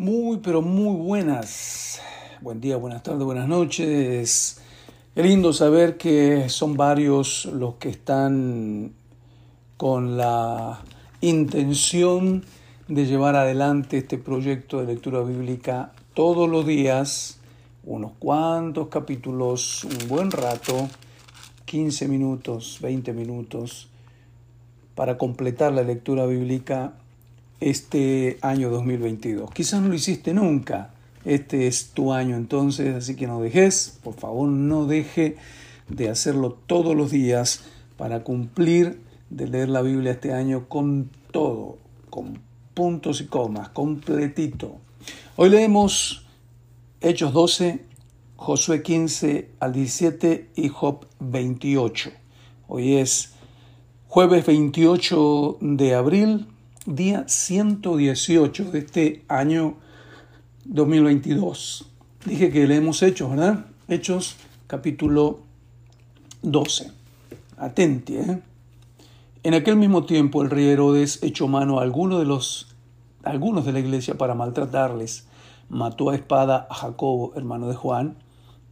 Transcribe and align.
Muy, 0.00 0.36
pero 0.36 0.62
muy 0.62 0.96
buenas. 0.96 2.00
Buen 2.40 2.60
día, 2.60 2.76
buenas 2.76 3.02
tardes, 3.02 3.24
buenas 3.24 3.48
noches. 3.48 4.60
Qué 5.12 5.24
lindo 5.24 5.52
saber 5.52 5.96
que 5.96 6.48
son 6.48 6.76
varios 6.76 7.46
los 7.46 7.74
que 7.74 7.88
están 7.88 8.92
con 9.76 10.16
la 10.16 10.84
intención 11.20 12.44
de 12.86 13.06
llevar 13.06 13.34
adelante 13.34 13.98
este 13.98 14.18
proyecto 14.18 14.78
de 14.78 14.86
lectura 14.86 15.20
bíblica 15.22 15.90
todos 16.14 16.48
los 16.48 16.64
días, 16.64 17.40
unos 17.82 18.12
cuantos 18.20 18.86
capítulos, 18.86 19.82
un 19.82 20.06
buen 20.06 20.30
rato, 20.30 20.88
15 21.64 22.06
minutos, 22.06 22.78
20 22.80 23.12
minutos, 23.14 23.88
para 24.94 25.18
completar 25.18 25.72
la 25.72 25.82
lectura 25.82 26.24
bíblica 26.24 26.92
este 27.60 28.38
año 28.42 28.70
2022. 28.70 29.50
Quizás 29.50 29.80
no 29.82 29.88
lo 29.88 29.94
hiciste 29.94 30.34
nunca. 30.34 30.94
Este 31.24 31.66
es 31.66 31.90
tu 31.90 32.12
año 32.12 32.36
entonces, 32.36 32.94
así 32.94 33.16
que 33.16 33.26
no 33.26 33.40
dejes, 33.40 33.98
por 34.02 34.14
favor, 34.14 34.48
no 34.48 34.86
deje 34.86 35.36
de 35.88 36.08
hacerlo 36.08 36.56
todos 36.66 36.96
los 36.96 37.10
días 37.10 37.64
para 37.96 38.22
cumplir 38.22 39.00
de 39.30 39.48
leer 39.48 39.68
la 39.68 39.82
Biblia 39.82 40.12
este 40.12 40.32
año 40.32 40.68
con 40.68 41.10
todo, 41.32 41.78
con 42.08 42.38
puntos 42.74 43.20
y 43.20 43.26
comas, 43.26 43.70
completito. 43.70 44.76
Hoy 45.36 45.50
leemos 45.50 46.26
Hechos 47.00 47.32
12, 47.32 47.84
Josué 48.36 48.82
15 48.82 49.50
al 49.58 49.72
17 49.72 50.50
y 50.54 50.68
Job 50.68 51.06
28. 51.18 52.10
Hoy 52.68 52.96
es 52.96 53.34
jueves 54.06 54.46
28 54.46 55.58
de 55.60 55.94
abril 55.94 56.46
día 56.86 57.24
118 57.26 58.70
de 58.70 58.78
este 58.78 59.24
año 59.28 59.76
2022. 60.64 61.90
Dije 62.24 62.50
que 62.50 62.66
leemos 62.66 63.02
Hechos, 63.02 63.30
¿verdad? 63.30 63.66
Hechos 63.88 64.36
capítulo 64.66 65.40
12. 66.42 66.92
Atenti, 67.56 68.16
¿eh? 68.16 68.42
En 69.42 69.54
aquel 69.54 69.76
mismo 69.76 70.04
tiempo 70.04 70.42
el 70.42 70.50
rey 70.50 70.66
Herodes 70.66 71.22
echó 71.22 71.48
mano 71.48 71.78
a 71.78 71.82
algunos 71.82 72.20
de 72.20 72.26
los 72.26 72.74
algunos 73.22 73.66
de 73.66 73.72
la 73.72 73.80
iglesia 73.80 74.16
para 74.16 74.34
maltratarles. 74.34 75.26
Mató 75.68 76.10
a 76.10 76.14
espada 76.14 76.66
a 76.70 76.74
Jacobo, 76.74 77.32
hermano 77.36 77.68
de 77.68 77.74
Juan, 77.74 78.16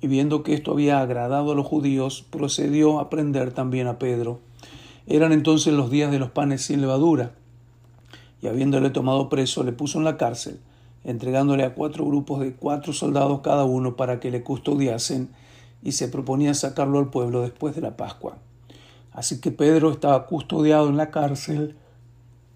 y 0.01 0.07
viendo 0.07 0.43
que 0.43 0.55
esto 0.55 0.73
había 0.73 1.01
agradado 1.01 1.53
a 1.53 1.55
los 1.55 1.67
judíos, 1.67 2.25
procedió 2.31 3.01
a 3.01 3.11
prender 3.11 3.53
también 3.53 3.87
a 3.87 3.99
Pedro. 3.99 4.41
Eran 5.07 5.33
entonces 5.33 5.75
los 5.75 5.91
días 5.91 6.11
de 6.11 6.19
los 6.19 6.31
panes 6.31 6.63
sin 6.63 6.81
levadura 6.81 7.33
habiéndole 8.49 8.91
tomado 8.91 9.29
preso 9.29 9.63
le 9.65 9.73
puso 9.73 9.99
en 9.99 10.05
la 10.05 10.17
cárcel, 10.17 10.61
entregándole 11.05 11.65
a 11.65 11.75
cuatro 11.75 12.05
grupos 12.05 12.41
de 12.41 12.55
cuatro 12.55 12.93
soldados 12.93 13.41
cada 13.41 13.65
uno 13.65 13.97
para 13.97 14.21
que 14.21 14.31
le 14.31 14.43
custodiasen, 14.43 15.29
y 15.83 15.93
se 15.93 16.09
proponía 16.09 16.53
sacarlo 16.55 16.99
al 16.99 17.11
pueblo 17.11 17.43
después 17.43 17.75
de 17.75 17.81
la 17.81 17.97
Pascua. 17.97 18.39
Así 19.13 19.41
que 19.41 19.51
Pedro 19.51 19.93
estaba 19.93 20.27
custodiado 20.27 20.89
en 20.89 20.97
la 20.97 21.11
cárcel, 21.11 21.77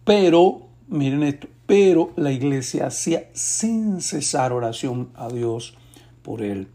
pero, 0.05 0.62
miren 0.88 1.22
esto, 1.22 1.46
pero 1.66 2.11
la 2.16 2.33
iglesia 2.33 2.86
hacía 2.88 3.30
sin 3.33 4.00
cesar 4.00 4.52
oración 4.52 5.11
a 5.14 5.28
Dios 5.28 5.74
por 6.22 6.42
él. 6.42 6.68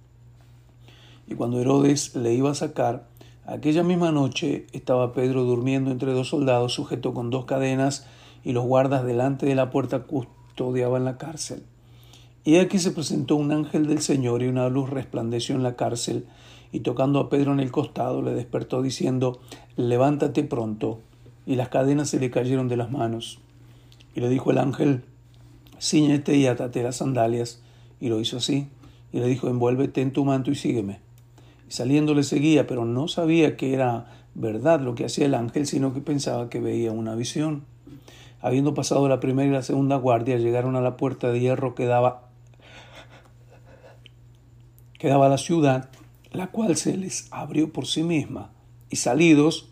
Y 1.27 1.35
cuando 1.35 1.59
Herodes 1.59 2.15
le 2.15 2.33
iba 2.33 2.51
a 2.51 2.55
sacar, 2.55 3.07
aquella 3.45 3.83
misma 3.83 4.11
noche 4.11 4.67
estaba 4.71 5.13
Pedro 5.13 5.43
durmiendo 5.43 5.91
entre 5.91 6.13
dos 6.13 6.29
soldados, 6.29 6.73
sujeto 6.73 7.13
con 7.13 7.29
dos 7.29 7.45
cadenas, 7.45 8.07
y 8.45 8.53
los 8.53 8.63
guardas 8.63 9.03
delante 9.03 9.45
de 9.45 9.55
la 9.55 9.71
puerta 9.71 10.03
custodiaban 10.03 11.03
la 11.03 11.17
cárcel. 11.17 11.63
Y 12.45 12.57
aquí 12.57 12.77
se 12.77 12.91
presentó 12.91 13.35
un 13.35 13.51
ángel 13.51 13.87
del 13.87 14.01
Señor 14.01 14.43
y 14.43 14.47
una 14.47 14.69
luz 14.69 14.91
resplandeció 14.91 15.55
en 15.55 15.63
la 15.63 15.75
cárcel, 15.75 16.27
y 16.71 16.81
tocando 16.81 17.19
a 17.19 17.29
Pedro 17.29 17.53
en 17.53 17.59
el 17.59 17.71
costado 17.71 18.21
le 18.21 18.33
despertó 18.35 18.81
diciendo, 18.81 19.39
levántate 19.77 20.43
pronto. 20.43 20.99
Y 21.47 21.55
las 21.55 21.69
cadenas 21.69 22.09
se 22.09 22.19
le 22.19 22.29
cayeron 22.29 22.67
de 22.67 22.77
las 22.77 22.91
manos. 22.91 23.39
Y 24.13 24.19
le 24.19 24.29
dijo 24.29 24.51
el 24.51 24.57
ángel, 24.57 25.03
ciñete 25.79 26.35
y 26.35 26.47
atate 26.47 26.83
las 26.83 26.97
sandalias. 26.97 27.61
Y 27.99 28.09
lo 28.09 28.19
hizo 28.19 28.37
así. 28.37 28.67
Y 29.13 29.19
le 29.19 29.27
dijo, 29.27 29.47
envuélvete 29.47 30.01
en 30.01 30.11
tu 30.11 30.25
manto 30.25 30.51
y 30.51 30.55
sígueme. 30.55 30.99
Y 31.69 31.71
saliendo 31.71 32.13
le 32.13 32.23
seguía, 32.23 32.67
pero 32.67 32.83
no 32.83 33.07
sabía 33.07 33.55
que 33.55 33.73
era 33.73 34.11
verdad 34.33 34.81
lo 34.81 34.95
que 34.95 35.05
hacía 35.05 35.27
el 35.27 35.35
ángel, 35.35 35.65
sino 35.65 35.93
que 35.93 36.01
pensaba 36.01 36.49
que 36.49 36.59
veía 36.59 36.91
una 36.91 37.15
visión. 37.15 37.63
Habiendo 38.41 38.73
pasado 38.73 39.07
la 39.07 39.19
primera 39.19 39.49
y 39.49 39.53
la 39.53 39.61
segunda 39.61 39.95
guardia, 39.95 40.37
llegaron 40.37 40.75
a 40.75 40.81
la 40.81 40.97
puerta 40.97 41.31
de 41.31 41.39
hierro 41.39 41.75
que 41.75 41.85
daba, 41.85 42.29
que 44.99 45.07
daba 45.07 45.25
a 45.27 45.29
la 45.29 45.37
ciudad, 45.37 45.89
la 46.31 46.47
cual 46.47 46.75
se 46.75 46.97
les 46.97 47.27
abrió 47.31 47.71
por 47.71 47.87
sí 47.87 48.03
misma. 48.03 48.51
Y 48.89 48.97
salidos, 48.97 49.69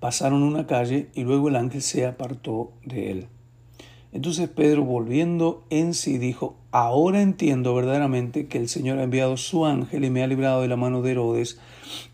pasaron 0.00 0.42
una 0.42 0.66
calle 0.66 1.08
y 1.14 1.24
luego 1.24 1.48
el 1.48 1.56
ángel 1.56 1.82
se 1.82 2.06
apartó 2.06 2.72
de 2.84 3.10
él. 3.10 3.28
Entonces 4.12 4.48
Pedro, 4.48 4.84
volviendo 4.84 5.64
en 5.70 5.92
sí, 5.92 6.18
dijo, 6.18 6.56
ahora 6.70 7.20
entiendo 7.20 7.74
verdaderamente 7.74 8.46
que 8.46 8.58
el 8.58 8.68
Señor 8.68 8.98
ha 8.98 9.02
enviado 9.02 9.36
su 9.36 9.66
ángel 9.66 10.04
y 10.04 10.10
me 10.10 10.22
ha 10.22 10.28
librado 10.28 10.62
de 10.62 10.68
la 10.68 10.76
mano 10.76 11.02
de 11.02 11.10
Herodes 11.10 11.58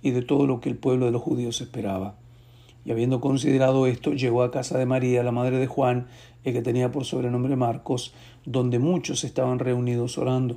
y 0.03 0.12
de 0.12 0.23
todo 0.23 0.47
lo 0.47 0.61
que 0.61 0.71
el 0.71 0.77
pueblo 0.77 1.05
de 1.05 1.12
los 1.12 1.21
judíos 1.21 1.61
esperaba. 1.61 2.19
Y 2.85 2.93
habiendo 2.93 3.21
considerado 3.21 3.87
esto, 3.87 4.13
llegó 4.13 4.43
a 4.43 4.51
casa 4.51 4.79
de 4.79 4.87
María, 4.87 5.23
la 5.23 5.33
madre 5.33 5.59
de 5.59 5.67
Juan, 5.67 6.07
el 6.45 6.53
que 6.53 6.63
tenía 6.63 6.91
por 6.91 7.05
sobrenombre 7.05 7.57
Marcos, 7.57 8.15
donde 8.45 8.79
muchos 8.79 9.25
estaban 9.25 9.59
reunidos 9.59 10.17
orando. 10.19 10.57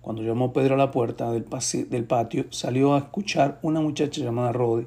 Cuando 0.00 0.22
llamó 0.22 0.52
Pedro 0.52 0.74
a 0.74 0.78
la 0.78 0.90
puerta 0.90 1.30
del, 1.32 1.44
patio, 2.04 2.44
salió 2.50 2.94
a 2.94 2.98
escuchar 2.98 3.58
una 3.62 3.80
muchacha 3.80 4.22
llamada 4.22 4.52
Rode, 4.52 4.86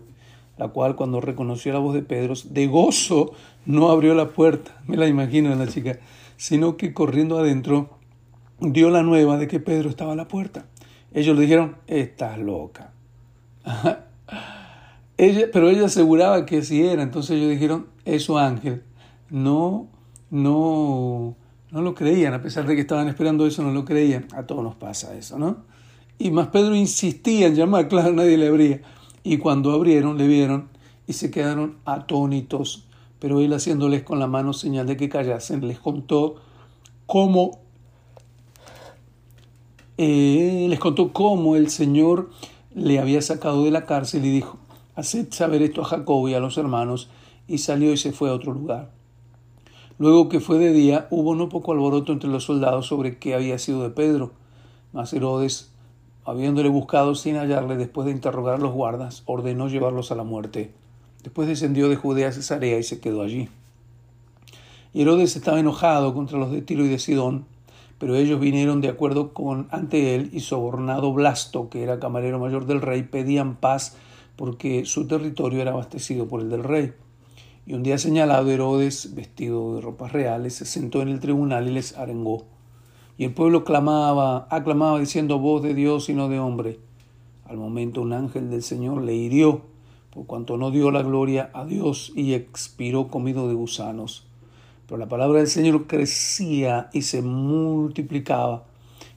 la 0.58 0.68
cual 0.70 0.96
cuando 0.96 1.22
reconoció 1.22 1.74
la 1.74 1.80
voz 1.80 1.96
de 1.96 2.04
Pedro, 2.04 2.34
de 2.46 2.68
gozo 2.68 3.32
no 3.66 3.90
abrió 3.90 4.14
la 4.14 4.30
puerta, 4.30 4.80
me 4.88 4.98
la 4.98 5.08
imagino 5.08 5.54
la 5.56 5.68
chica, 5.68 6.00
sino 6.36 6.78
que 6.78 6.94
corriendo 6.94 7.38
adentro 7.38 7.98
dio 8.60 8.90
la 8.90 9.04
nueva 9.04 9.38
de 9.38 9.48
que 9.48 9.60
Pedro 9.60 9.90
estaba 9.90 10.14
a 10.14 10.16
la 10.16 10.28
puerta. 10.28 10.66
Ellos 11.14 11.36
le 11.36 11.44
dijeron, 11.44 11.78
estás 11.88 12.38
loca. 12.38 12.92
Ella, 15.18 15.48
pero 15.52 15.70
ella 15.70 15.86
aseguraba 15.86 16.46
que 16.46 16.62
sí 16.62 16.86
era, 16.86 17.02
entonces 17.02 17.38
ellos 17.38 17.50
dijeron, 17.50 17.88
eso 18.06 18.38
ángel. 18.38 18.84
No, 19.30 19.88
no, 20.30 21.36
no 21.72 21.82
lo 21.82 21.96
creían, 21.96 22.34
a 22.34 22.42
pesar 22.42 22.68
de 22.68 22.76
que 22.76 22.82
estaban 22.82 23.08
esperando 23.08 23.46
eso, 23.46 23.64
no 23.64 23.72
lo 23.72 23.84
creían. 23.84 24.28
A 24.34 24.44
todos 24.44 24.64
nos 24.64 24.76
pasa 24.76 25.16
eso, 25.16 25.40
¿no? 25.40 25.66
Y 26.20 26.32
más 26.32 26.48
Pedro 26.48 26.76
insistía 26.76 27.48
en 27.48 27.56
llamar, 27.56 27.88
claro, 27.90 28.14
nadie 28.14 28.38
le 28.38 28.48
abría. 28.48 28.82
Y 29.24 29.38
cuando 29.38 29.72
abrieron, 29.72 30.18
le 30.18 30.28
vieron 30.28 30.70
y 31.08 31.14
se 31.14 31.32
quedaron 31.32 31.78
atónitos. 31.86 32.88
Pero 33.20 33.42
él 33.42 33.54
haciéndoles 33.54 34.04
con 34.04 34.20
la 34.20 34.28
mano 34.28 34.54
señal 34.54 34.86
de 34.86 34.98
que 34.98 35.10
callasen, 35.10 35.68
les 35.68 35.80
contó 35.80 36.36
cómo, 37.08 37.60
eh, 39.98 40.68
les 40.70 40.80
contó 40.80 41.12
cómo 41.12 41.56
el 41.56 41.72
Señor 41.72 42.30
le 42.76 43.00
había 43.00 43.24
sacado 43.24 43.64
de 43.64 43.72
la 43.72 43.86
cárcel 43.86 44.24
y 44.26 44.30
dijo, 44.30 44.60
Haced 44.98 45.32
saber 45.32 45.62
esto 45.62 45.84
a 45.84 45.86
Jacob 45.86 46.28
y 46.28 46.34
a 46.34 46.40
los 46.40 46.58
hermanos, 46.58 47.08
y 47.48 47.60
salió 47.60 47.94
y 47.94 47.98
se 47.98 48.14
fue 48.14 48.32
a 48.32 48.34
otro 48.34 48.52
lugar. 48.52 48.90
Luego 50.00 50.28
que 50.28 50.40
fue 50.40 50.58
de 50.58 50.72
día, 50.74 51.08
hubo 51.12 51.36
no 51.36 51.50
poco 51.50 51.72
alboroto 51.72 52.14
entre 52.14 52.32
los 52.32 52.46
soldados 52.46 52.88
sobre 52.88 53.20
qué 53.20 53.36
había 53.36 53.60
sido 53.60 53.84
de 53.84 53.92
Pedro. 53.92 54.32
Mas 54.94 55.14
Herodes, 55.14 55.72
habiéndole 56.26 56.70
buscado 56.70 57.14
sin 57.14 57.36
hallarle 57.36 57.78
después 57.78 58.08
de 58.08 58.12
interrogar 58.12 58.56
a 58.56 58.58
los 58.58 58.74
guardas, 58.74 59.22
ordenó 59.28 59.68
llevarlos 59.68 60.12
a 60.12 60.16
la 60.16 60.24
muerte. 60.24 60.74
Después 61.22 61.48
descendió 61.48 61.90
de 61.90 61.96
Judea 61.96 62.30
a 62.30 62.32
Cesarea 62.32 62.80
y 62.80 62.84
se 62.84 63.00
quedó 63.00 63.22
allí. 63.22 63.50
Y 64.96 65.04
Herodes 65.04 65.36
estaba 65.36 65.60
enojado 65.60 66.16
contra 66.16 66.40
los 66.40 66.52
de 66.52 66.64
Tiro 66.64 66.84
y 66.84 66.90
de 66.90 66.98
Sidón, 66.98 67.46
pero 68.00 68.16
ellos 68.16 68.40
vinieron 68.40 68.82
de 68.82 68.90
acuerdo 68.90 69.32
con 69.32 69.68
ante 69.70 70.16
él 70.16 70.32
y 70.34 70.40
sobornado 70.40 71.14
Blasto, 71.14 71.70
que 71.70 71.84
era 71.84 72.00
camarero 72.00 72.40
mayor 72.40 72.66
del 72.66 72.82
rey, 72.82 73.04
pedían 73.04 73.58
paz 73.58 73.96
porque 74.38 74.86
su 74.86 75.08
territorio 75.08 75.62
era 75.62 75.72
abastecido 75.72 76.28
por 76.28 76.42
el 76.42 76.50
del 76.50 76.64
rey. 76.64 76.94
Y 77.66 77.74
un 77.74 77.84
día 77.84 77.98
señalado, 77.98 78.50
Herodes, 78.50 79.14
vestido 79.14 79.76
de 79.76 79.82
ropas 79.82 80.14
reales, 80.14 80.56
se 80.56 80.66
sentó 80.66 81.02
en 81.02 81.10
el 81.10 81.20
tribunal 81.20 81.68
y 81.68 81.74
les 81.74 81.98
arengó. 81.98 82.46
Y 83.18 83.26
el 83.26 83.34
pueblo 83.34 83.66
clamaba, 83.66 84.48
aclamaba 84.50 85.00
diciendo 85.00 85.40
voz 85.40 85.64
de 85.64 85.74
Dios 85.74 86.08
y 86.08 86.14
no 86.14 86.30
de 86.30 86.40
hombre. 86.40 86.80
Al 87.46 87.58
momento 87.58 88.02
un 88.02 88.14
ángel 88.14 88.50
del 88.50 88.64
Señor 88.64 89.02
le 89.02 89.16
hirió, 89.16 89.64
por 90.14 90.28
cuanto 90.28 90.56
no 90.56 90.72
dio 90.72 90.92
la 90.92 91.02
gloria 91.02 91.50
a 91.54 91.66
Dios 91.66 92.14
y 92.16 92.34
expiró 92.34 93.08
comido 93.10 93.48
de 93.48 93.56
gusanos. 93.56 94.28
Pero 94.86 94.98
la 94.98 95.10
palabra 95.10 95.40
del 95.40 95.48
Señor 95.48 95.88
crecía 95.88 96.90
y 96.94 97.02
se 97.02 97.22
multiplicaba. 97.22 98.66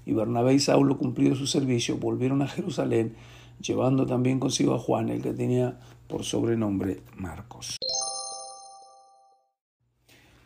Y 0.07 0.13
Bernabé 0.13 0.55
y 0.55 0.61
Saulo, 0.61 0.97
cumplido 0.97 1.37
su 1.37 1.47
servicio, 1.47 1.99
volvieron 1.99 2.43
a 2.43 2.49
Jerusalén 2.49 3.15
llevando 3.61 4.07
también 4.07 4.41
consigo 4.41 4.75
a 4.75 4.79
Juan, 4.79 5.09
el 5.09 5.23
que 5.23 5.33
tenía 5.33 5.79
por 6.09 6.25
sobrenombre 6.25 7.03
Marcos. 7.17 7.77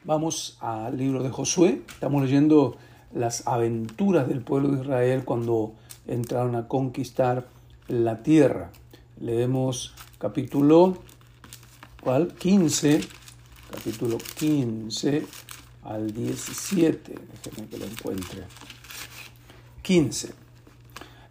Vamos 0.05 0.59
al 0.61 0.99
libro 0.99 1.23
de 1.23 1.31
Josué. 1.31 1.83
Estamos 1.89 2.23
leyendo 2.23 2.77
las 3.15 3.47
aventuras 3.47 4.29
del 4.29 4.43
pueblo 4.43 4.69
de 4.71 4.83
Israel 4.83 5.25
cuando 5.25 5.75
entraron 6.07 6.57
a 6.57 6.69
conquistar 6.69 7.47
la 7.89 8.23
tierra. 8.23 8.71
Leemos 9.19 9.95
capítulo 10.19 10.99
¿cuál? 12.03 12.35
15, 12.35 13.01
capítulo 13.71 14.19
15 14.39 15.27
al 15.85 16.13
17. 16.13 17.15
Déjenme 17.45 17.69
que 17.71 17.79
lo 17.79 17.87
encuentre. 17.87 18.43
15. 19.81 20.44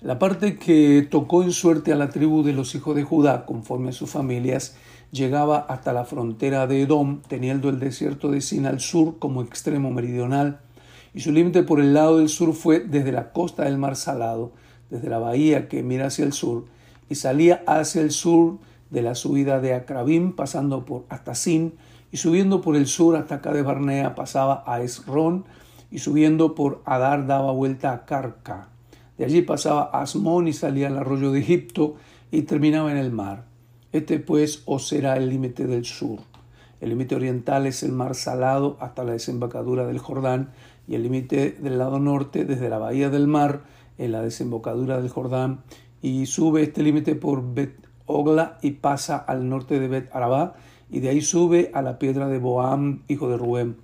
La 0.03 0.19
parte 0.19 0.57
que 0.57 1.07
tocó 1.09 1.43
en 1.43 1.53
suerte 1.53 1.93
a 1.93 1.95
la 1.95 2.09
tribu 2.09 2.43
de 2.43 2.51
los 2.51 2.75
hijos 2.75 2.93
de 2.93 3.03
Judá, 3.03 3.45
conforme 3.45 3.91
a 3.91 3.93
sus 3.93 4.09
familias, 4.09 4.75
llegaba 5.13 5.59
hasta 5.59 5.93
la 5.93 6.03
frontera 6.03 6.67
de 6.67 6.81
Edom, 6.81 7.21
teniendo 7.29 7.69
el 7.69 7.79
desierto 7.79 8.29
de 8.29 8.41
Sin 8.41 8.65
al 8.65 8.81
sur 8.81 9.17
como 9.17 9.41
extremo 9.41 9.91
meridional, 9.91 10.59
y 11.13 11.21
su 11.21 11.31
límite 11.31 11.63
por 11.63 11.79
el 11.79 11.93
lado 11.93 12.17
del 12.17 12.27
sur 12.27 12.53
fue 12.53 12.81
desde 12.81 13.13
la 13.13 13.31
costa 13.31 13.63
del 13.63 13.77
mar 13.77 13.95
Salado, 13.95 14.51
desde 14.89 15.07
la 15.07 15.19
bahía 15.19 15.69
que 15.69 15.83
mira 15.83 16.07
hacia 16.07 16.25
el 16.25 16.33
sur, 16.33 16.65
y 17.09 17.15
salía 17.15 17.63
hacia 17.65 18.01
el 18.01 18.11
sur 18.11 18.57
de 18.89 19.03
la 19.03 19.15
subida 19.15 19.61
de 19.61 19.73
Acrabim, 19.73 20.33
pasando 20.33 20.83
por 20.83 21.05
hasta 21.07 21.33
Sin, 21.33 21.75
y 22.11 22.17
subiendo 22.17 22.59
por 22.59 22.75
el 22.75 22.87
sur 22.87 23.15
hasta 23.15 23.35
acá 23.35 23.53
de 23.53 23.61
Barnea, 23.61 24.15
pasaba 24.15 24.65
a 24.67 24.81
Esrón, 24.81 25.45
y 25.91 25.99
subiendo 25.99 26.55
por 26.55 26.81
Adar 26.83 27.25
daba 27.25 27.53
vuelta 27.53 27.93
a 27.93 28.03
Carca. 28.03 28.72
De 29.17 29.25
allí 29.25 29.41
pasaba 29.41 29.83
Asmón 29.93 30.47
y 30.47 30.53
salía 30.53 30.87
al 30.87 30.97
arroyo 30.97 31.31
de 31.31 31.39
Egipto 31.39 31.95
y 32.31 32.43
terminaba 32.43 32.91
en 32.91 32.97
el 32.97 33.11
mar. 33.11 33.45
Este 33.91 34.19
pues 34.19 34.63
os 34.65 34.87
será 34.87 35.17
el 35.17 35.29
límite 35.29 35.67
del 35.67 35.85
sur. 35.85 36.19
El 36.81 36.89
límite 36.89 37.15
oriental 37.15 37.67
es 37.67 37.83
el 37.83 37.91
mar 37.91 38.15
salado 38.15 38.75
hasta 38.79 39.03
la 39.03 39.13
desembocadura 39.13 39.85
del 39.85 39.99
Jordán 39.99 40.49
y 40.87 40.95
el 40.95 41.03
límite 41.03 41.51
del 41.51 41.77
lado 41.77 41.99
norte 41.99 42.43
desde 42.43 42.69
la 42.69 42.79
bahía 42.79 43.09
del 43.09 43.27
mar 43.27 43.61
en 43.97 44.11
la 44.11 44.21
desembocadura 44.21 44.99
del 44.99 45.09
Jordán 45.09 45.61
y 46.01 46.25
sube 46.25 46.63
este 46.63 46.83
límite 46.83 47.15
por 47.15 47.53
Bet 47.53 47.75
Ogla 48.05 48.57
y 48.61 48.71
pasa 48.71 49.17
al 49.17 49.47
norte 49.47 49.79
de 49.79 49.87
Bet 49.87 50.13
Arabá 50.13 50.55
y 50.91 50.99
de 50.99 51.09
ahí 51.09 51.21
sube 51.21 51.71
a 51.73 51.81
la 51.81 51.99
piedra 51.99 52.27
de 52.27 52.39
Boam, 52.39 53.03
hijo 53.07 53.29
de 53.29 53.37
Rubén. 53.37 53.77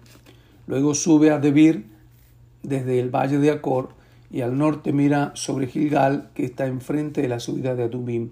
Luego 0.67 0.93
sube 0.93 1.31
a 1.31 1.39
Debir 1.39 1.85
desde 2.63 2.99
el 2.99 3.09
valle 3.09 3.37
de 3.37 3.51
Acor 3.51 3.98
y 4.31 4.41
al 4.41 4.57
norte 4.57 4.93
mira 4.93 5.31
sobre 5.35 5.67
Gilgal 5.67 6.29
que 6.33 6.45
está 6.45 6.67
enfrente 6.67 7.21
de 7.21 7.27
la 7.27 7.39
subida 7.39 7.75
de 7.75 7.83
Adumim 7.83 8.31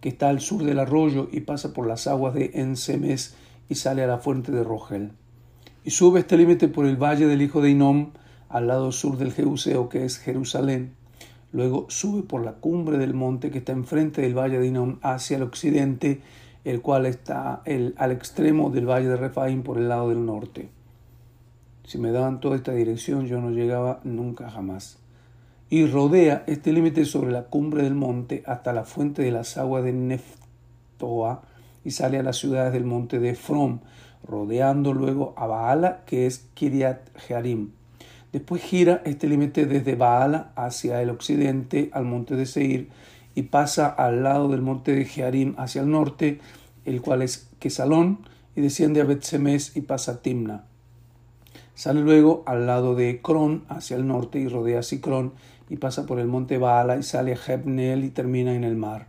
que 0.00 0.08
está 0.08 0.28
al 0.28 0.40
sur 0.40 0.64
del 0.64 0.78
arroyo 0.78 1.28
y 1.30 1.40
pasa 1.40 1.72
por 1.72 1.86
las 1.86 2.06
aguas 2.06 2.34
de 2.34 2.50
Ensemes 2.54 3.34
y 3.68 3.74
sale 3.76 4.02
a 4.02 4.06
la 4.06 4.18
fuente 4.18 4.50
de 4.50 4.64
Rogel. 4.64 5.12
Y 5.84 5.90
sube 5.90 6.20
este 6.20 6.36
límite 6.36 6.68
por 6.68 6.86
el 6.86 6.96
valle 6.96 7.26
del 7.26 7.42
hijo 7.42 7.60
de 7.60 7.70
Inom, 7.70 8.12
al 8.48 8.66
lado 8.66 8.92
sur 8.92 9.16
del 9.16 9.32
Jeuseo, 9.32 9.88
que 9.88 10.04
es 10.04 10.18
Jerusalén. 10.18 10.94
Luego 11.52 11.86
sube 11.88 12.22
por 12.22 12.44
la 12.44 12.54
cumbre 12.54 12.98
del 12.98 13.14
monte 13.14 13.50
que 13.50 13.58
está 13.58 13.72
enfrente 13.72 14.22
del 14.22 14.36
valle 14.36 14.58
de 14.58 14.66
Inom 14.66 14.98
hacia 15.02 15.36
el 15.36 15.42
occidente, 15.42 16.20
el 16.64 16.80
cual 16.80 17.06
está 17.06 17.62
el, 17.64 17.94
al 17.98 18.12
extremo 18.12 18.70
del 18.70 18.86
valle 18.86 19.08
de 19.08 19.16
Refaim 19.16 19.62
por 19.62 19.78
el 19.78 19.88
lado 19.88 20.08
del 20.08 20.24
norte. 20.24 20.70
Si 21.84 21.98
me 21.98 22.12
daban 22.12 22.40
toda 22.40 22.56
esta 22.56 22.72
dirección, 22.72 23.26
yo 23.26 23.40
no 23.40 23.50
llegaba 23.50 24.00
nunca 24.04 24.50
jamás 24.50 25.00
y 25.70 25.86
rodea 25.86 26.42
este 26.48 26.72
límite 26.72 27.04
sobre 27.04 27.30
la 27.30 27.44
cumbre 27.44 27.84
del 27.84 27.94
monte 27.94 28.42
hasta 28.44 28.72
la 28.72 28.84
fuente 28.84 29.22
de 29.22 29.30
las 29.30 29.56
aguas 29.56 29.84
de 29.84 29.92
Neftoa 29.92 31.42
y 31.84 31.92
sale 31.92 32.18
a 32.18 32.24
las 32.24 32.38
ciudades 32.38 32.72
del 32.72 32.84
monte 32.84 33.20
de 33.20 33.36
From, 33.36 33.78
rodeando 34.26 34.92
luego 34.92 35.32
a 35.36 35.46
Baala, 35.46 36.02
que 36.06 36.26
es 36.26 36.48
Kiriat 36.54 37.16
Jearim. 37.16 37.70
Después 38.32 38.62
gira 38.62 39.00
este 39.06 39.28
límite 39.28 39.64
desde 39.64 39.94
Baala 39.94 40.50
hacia 40.56 41.00
el 41.02 41.10
occidente 41.10 41.88
al 41.92 42.04
monte 42.04 42.34
de 42.34 42.46
Seir 42.46 42.88
y 43.36 43.42
pasa 43.42 43.88
al 43.88 44.24
lado 44.24 44.48
del 44.48 44.62
monte 44.62 44.92
de 44.92 45.04
Jearim 45.04 45.54
hacia 45.56 45.82
el 45.82 45.90
norte, 45.90 46.40
el 46.84 47.00
cual 47.00 47.22
es 47.22 47.48
Quesalón, 47.60 48.26
y 48.56 48.60
desciende 48.60 49.00
a 49.00 49.04
Betsemes 49.04 49.76
y 49.76 49.82
pasa 49.82 50.12
a 50.12 50.22
Timna. 50.22 50.64
Sale 51.80 52.02
luego 52.02 52.42
al 52.44 52.66
lado 52.66 52.94
de 52.94 53.22
Cron 53.22 53.64
hacia 53.70 53.96
el 53.96 54.06
norte 54.06 54.38
y 54.38 54.48
rodea 54.48 54.80
a 54.80 54.82
Sicrón 54.82 55.32
y 55.70 55.78
pasa 55.78 56.04
por 56.04 56.18
el 56.20 56.26
monte 56.26 56.58
Baala 56.58 56.98
y 56.98 57.02
sale 57.02 57.32
a 57.32 57.38
Jebneel 57.38 58.04
y 58.04 58.10
termina 58.10 58.54
en 58.54 58.64
el 58.64 58.76
mar. 58.76 59.06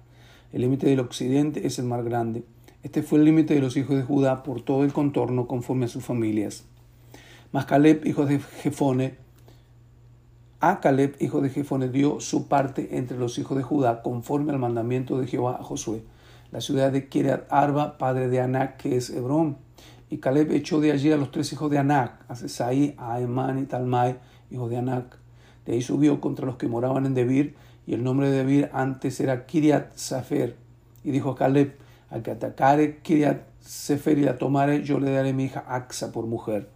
El 0.54 0.62
límite 0.62 0.88
del 0.88 1.02
occidente 1.02 1.68
es 1.68 1.80
el 1.80 1.86
mar 1.86 2.02
grande. 2.06 2.46
Este 2.82 3.04
fue 3.04 3.20
el 3.20 3.26
límite 3.26 3.56
de 3.56 3.60
los 3.60 3.76
hijos 3.76 3.98
de 3.98 4.04
Judá 4.04 4.44
por 4.44 4.62
todo 4.62 4.86
el 4.86 4.94
contorno 4.94 5.48
conforme 5.48 5.84
a 5.84 5.90
sus 5.90 6.06
familias. 6.06 6.64
Mas 7.52 7.66
Caleb, 7.66 8.06
hijo 8.06 8.26
de 8.26 8.40
Jefone, 8.40 9.16
a 10.62 10.80
Caleb, 10.80 11.18
hijo 11.20 11.42
de 11.42 11.50
Jefone, 11.50 11.90
dio 11.90 12.22
su 12.22 12.48
parte 12.48 12.96
entre 12.96 13.18
los 13.18 13.38
hijos 13.38 13.58
de 13.58 13.64
Judá 13.64 14.02
conforme 14.02 14.54
al 14.54 14.60
mandamiento 14.60 15.20
de 15.20 15.28
Jehová 15.28 15.58
a 15.60 15.64
Josué. 15.64 16.04
La 16.54 16.62
ciudad 16.62 16.94
de 16.94 17.10
Kiriat 17.10 17.52
Arba, 17.52 17.98
padre 17.98 18.30
de 18.30 18.40
Anac, 18.40 18.78
que 18.78 18.96
es 18.96 19.10
Hebrón. 19.10 19.58
Y 20.12 20.18
Caleb 20.18 20.52
echó 20.52 20.82
de 20.82 20.92
allí 20.92 21.10
a 21.10 21.16
los 21.16 21.32
tres 21.32 21.54
hijos 21.54 21.72
de 21.72 21.78
Anac, 21.78 22.26
a 22.28 22.36
Sesai, 22.36 22.96
a 22.98 23.22
Emán 23.22 23.60
y 23.60 23.66
Talmai, 23.66 24.20
hijo 24.52 24.68
de 24.68 24.76
Anac. 24.76 25.18
De 25.66 25.72
ahí 25.72 25.82
subió 25.82 26.20
contra 26.20 26.46
los 26.46 26.58
que 26.58 26.68
moraban 26.68 27.06
en 27.06 27.14
Debir, 27.14 27.56
y 27.88 27.94
el 27.94 28.04
nombre 28.04 28.30
de 28.30 28.40
Debir 28.40 28.70
antes 28.74 29.22
era 29.22 29.46
Kiriat 29.46 29.96
Safer. 29.96 30.58
Y 31.06 31.12
dijo 31.12 31.30
a 31.30 31.36
Caleb, 31.38 31.78
al 32.10 32.24
que 32.24 32.32
atacare 32.32 32.98
Kiriat 32.98 33.44
Sefer 33.62 34.18
y 34.18 34.24
la 34.24 34.38
tomare, 34.38 34.84
yo 34.84 35.00
le 35.00 35.12
daré 35.12 35.32
mi 35.32 35.46
hija 35.46 35.64
Axa 35.66 36.12
por 36.12 36.26
mujer. 36.26 36.68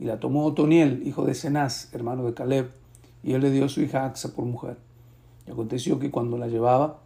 Y 0.00 0.04
la 0.06 0.18
tomó 0.18 0.44
Otoniel, 0.44 1.06
hijo 1.06 1.24
de 1.24 1.34
Cenaz, 1.34 1.94
hermano 1.94 2.24
de 2.24 2.34
Caleb, 2.34 2.72
y 3.22 3.34
él 3.34 3.42
le 3.42 3.52
dio 3.52 3.66
a 3.66 3.68
su 3.68 3.80
hija 3.80 4.06
Axa 4.06 4.34
por 4.34 4.44
mujer. 4.44 4.76
Y 5.46 5.52
aconteció 5.52 6.00
que 6.00 6.10
cuando 6.10 6.36
la 6.36 6.48
llevaba, 6.48 6.98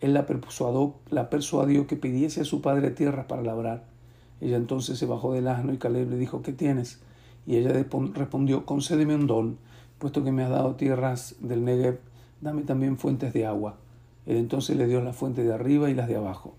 él 0.00 0.14
la 0.14 0.24
persuadió, 0.24 0.94
la 1.10 1.28
persuadió 1.28 1.86
que 1.86 1.96
pidiese 1.96 2.40
a 2.40 2.44
su 2.44 2.62
padre 2.62 2.92
tierras 2.92 3.26
para 3.26 3.42
labrar. 3.42 3.97
Ella 4.40 4.56
entonces 4.56 4.98
se 4.98 5.06
bajó 5.06 5.32
del 5.32 5.48
asno 5.48 5.72
y 5.72 5.78
Caleb 5.78 6.10
le 6.10 6.16
dijo, 6.16 6.42
¿qué 6.42 6.52
tienes? 6.52 7.00
Y 7.46 7.56
ella 7.56 7.72
respondió, 8.14 8.66
concédeme 8.66 9.14
un 9.14 9.26
don 9.26 9.58
puesto 9.98 10.22
que 10.22 10.32
me 10.32 10.44
has 10.44 10.50
dado 10.50 10.76
tierras 10.76 11.34
del 11.40 11.64
Negev, 11.64 11.98
dame 12.40 12.62
también 12.62 12.98
fuentes 12.98 13.32
de 13.32 13.46
agua. 13.46 13.76
Él 14.26 14.36
entonces 14.36 14.76
le 14.76 14.86
dio 14.86 15.02
la 15.02 15.12
fuente 15.12 15.42
de 15.42 15.52
arriba 15.52 15.90
y 15.90 15.94
las 15.94 16.08
de 16.08 16.16
abajo. 16.16 16.54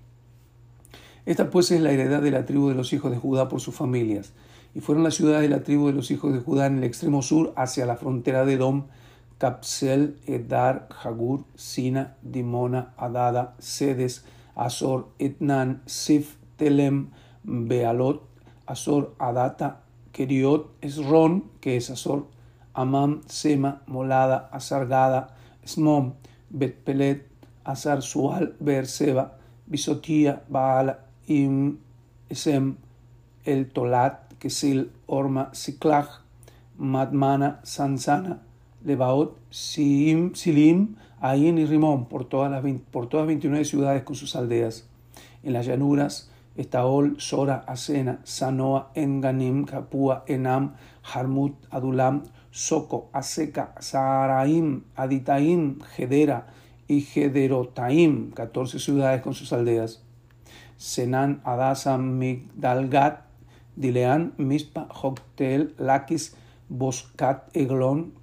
Esta 1.26 1.50
pues 1.50 1.72
es 1.72 1.82
la 1.82 1.92
heredad 1.92 2.22
de 2.22 2.32
la 2.32 2.46
tribu 2.46 2.70
de 2.70 2.76
los 2.76 2.92
hijos 2.92 3.12
de 3.12 3.18
Judá 3.18 3.50
por 3.50 3.62
sus 3.62 3.76
familias. 3.76 4.34
Y 4.76 4.82
fueron 4.82 5.04
las 5.04 5.16
ciudades 5.16 5.44
de 5.44 5.56
la 5.56 5.64
tribu 5.64 5.88
de 5.88 5.94
los 5.94 6.12
hijos 6.12 6.34
de 6.34 6.40
Judá 6.40 6.66
en 6.66 6.80
el 6.80 6.84
extremo 6.84 7.22
sur 7.22 7.54
hacia 7.56 7.86
la 7.86 7.96
frontera 7.96 8.46
de 8.46 8.54
Edom, 8.54 8.86
Capsel, 9.38 10.18
Edar, 10.26 10.88
Jagur, 10.92 11.46
Sina, 11.56 12.18
Dimona, 12.22 12.94
Adada, 12.98 13.56
Sedes, 13.60 14.26
Azor, 14.56 15.10
Etnan, 15.18 15.82
Sif, 15.86 16.36
Telem, 16.58 17.10
Bealot, 17.50 18.22
Azor, 18.68 19.16
Adata, 19.18 19.82
Keriot, 20.12 20.70
Esron, 20.82 21.46
que 21.60 21.78
es 21.78 21.90
Azor, 21.90 22.28
Amam, 22.74 23.22
Sema, 23.26 23.82
Molada, 23.88 24.50
Asargada, 24.52 25.36
Smom, 25.66 26.14
Betpelet, 26.50 27.26
Azar, 27.64 28.02
Sual, 28.04 28.56
Beerseba, 28.60 29.38
Bisotía, 29.66 30.44
Baal, 30.48 31.00
Im, 31.28 31.80
Esem, 32.30 32.76
El 33.46 33.70
Tolat, 33.70 34.34
Kesil, 34.38 34.92
Orma, 35.08 35.50
Siklag, 35.54 36.08
Madmana, 36.78 37.60
Sansana, 37.64 38.42
Lebaot, 38.86 39.38
Sim, 39.50 40.36
Silim, 40.36 40.96
Ain 41.20 41.58
y 41.58 41.66
Rimón, 41.66 42.06
por 42.06 42.26
todas 42.26 42.52
las 42.52 42.64
por 42.92 43.10
todas 43.10 43.28
29 43.28 43.66
ciudades 43.66 44.04
con 44.04 44.16
sus 44.16 44.36
aldeas. 44.36 44.88
En 45.44 45.54
las 45.54 45.66
llanuras, 45.66 46.29
Estaol, 46.56 47.20
Sora, 47.20 47.64
Asena, 47.68 48.20
Sanoa, 48.24 48.92
Enganim, 48.96 49.66
Capua, 49.66 50.24
Enam, 50.28 50.76
Harmut, 51.04 51.56
Adulam, 51.72 52.24
Soco, 52.52 53.10
Aseca, 53.14 53.74
Saharaim, 53.80 54.84
Aditaim, 54.96 55.80
Gedera 55.96 56.48
y 56.88 57.02
Gederotaim, 57.02 58.32
14 58.32 58.80
ciudades 58.80 59.22
con 59.22 59.34
sus 59.34 59.54
aldeas. 59.54 60.04
Senan, 60.78 61.42
Adasa, 61.44 61.98
Migdalgat, 61.98 63.26
Dileán, 63.76 64.34
Mispa, 64.38 64.88
Joktel, 64.90 65.76
Lakis, 65.78 66.36
Boscat, 66.68 67.56
Eglon, 67.56 68.14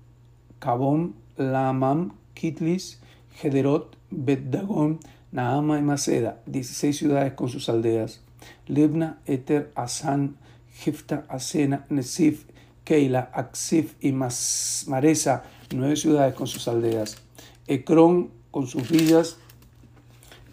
Cabón, 0.59 1.14
Lamam, 1.37 2.12
Kitlis, 2.35 3.00
Gederot, 3.40 3.97
Betdagón, 4.11 5.00
Naama 5.37 5.78
y 5.78 5.83
Maceda, 5.83 6.40
16 6.47 6.97
ciudades 6.97 7.35
con 7.35 7.50
sus 7.50 7.69
aldeas. 7.69 8.23
Libna, 8.69 9.19
Eter, 9.26 9.71
Asan, 9.75 10.38
Gifta, 10.73 11.26
Asena, 11.28 11.85
Nesif, 11.90 12.47
Keila, 12.85 13.31
Aksif 13.35 13.97
y 14.00 14.12
Maresa, 14.12 15.45
nueve 15.75 15.97
ciudades 15.97 16.35
con 16.35 16.47
sus 16.47 16.66
aldeas. 16.69 17.19
Ecrón 17.66 18.31
con 18.50 18.66
sus 18.66 18.90
villas 18.90 19.37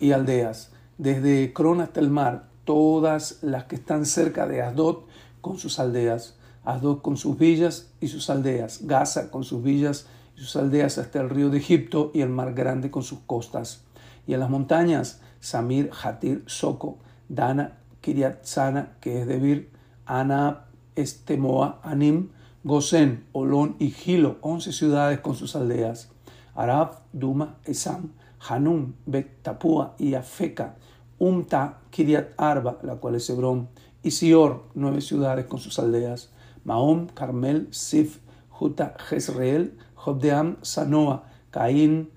y 0.02 0.12
aldeas. 0.12 0.72
Desde 0.98 1.46
Ecrón 1.46 1.80
hasta 1.80 2.02
el 2.02 2.10
mar, 2.10 2.50
todas 2.66 3.38
las 3.42 3.64
que 3.64 3.78
están 3.78 4.06
cerca 4.06 4.48
de 4.48 4.64
Asdod 4.64 5.06
con 5.40 5.60
sus 5.60 5.80
aldeas. 5.80 6.36
Asdod 6.66 7.02
con 7.02 7.16
sus 7.16 7.38
villas 7.38 7.88
y 8.02 8.10
sus 8.10 8.30
aldeas, 8.30 8.82
Gaza 8.82 9.32
con 9.32 9.46
sus 9.46 9.64
villas 9.64 10.08
y 10.36 10.42
sus 10.42 10.58
aldeas 10.58 10.98
hasta 10.98 11.22
el 11.22 11.30
río 11.30 11.50
de 11.50 11.60
Egipto 11.60 12.12
y 12.14 12.20
el 12.20 12.28
mar 12.28 12.54
grande 12.54 12.92
con 12.92 13.04
sus 13.04 13.20
costas. 13.20 13.86
Y 14.26 14.34
en 14.34 14.40
las 14.40 14.50
montañas, 14.50 15.22
Samir, 15.40 15.90
Hatir, 15.92 16.44
Soco, 16.48 17.00
Dana, 17.30 17.78
Kiriat 18.02 18.46
Sana, 18.46 18.98
que 19.02 19.22
es 19.22 19.28
Debir, 19.28 19.72
Ana, 20.06 20.66
Estemoa, 20.96 21.80
Anim, 21.84 22.30
Gosén, 22.64 23.26
Olón 23.34 23.76
y 23.80 23.92
Gilo, 23.92 24.38
once 24.42 24.72
ciudades 24.72 25.20
con 25.20 25.36
sus 25.36 25.56
aldeas. 25.56 26.10
Arab, 26.56 27.00
Duma, 27.12 27.58
Esam, 27.66 28.12
Hanum, 28.48 28.94
Bet 29.06 29.42
Tapua 29.42 29.96
y 29.98 30.14
Afeca, 30.14 30.76
Umta, 31.18 31.80
Kiriat 31.90 32.34
Arba, 32.38 32.80
la 32.84 32.96
cual 32.96 33.16
es 33.16 33.30
Hebrón, 33.30 33.70
y 34.04 34.12
Sior, 34.12 34.66
nueve 34.76 35.02
ciudades 35.02 35.46
con 35.46 35.60
sus 35.60 35.80
aldeas. 35.80 36.32
Mahom, 36.64 37.08
Carmel, 37.08 37.68
Sif, 37.72 38.20
Juta, 38.50 38.96
Jezreel, 39.10 39.78
Jobdeam, 39.96 40.58
Sanoa, 40.62 41.24
Caín, 41.52 42.10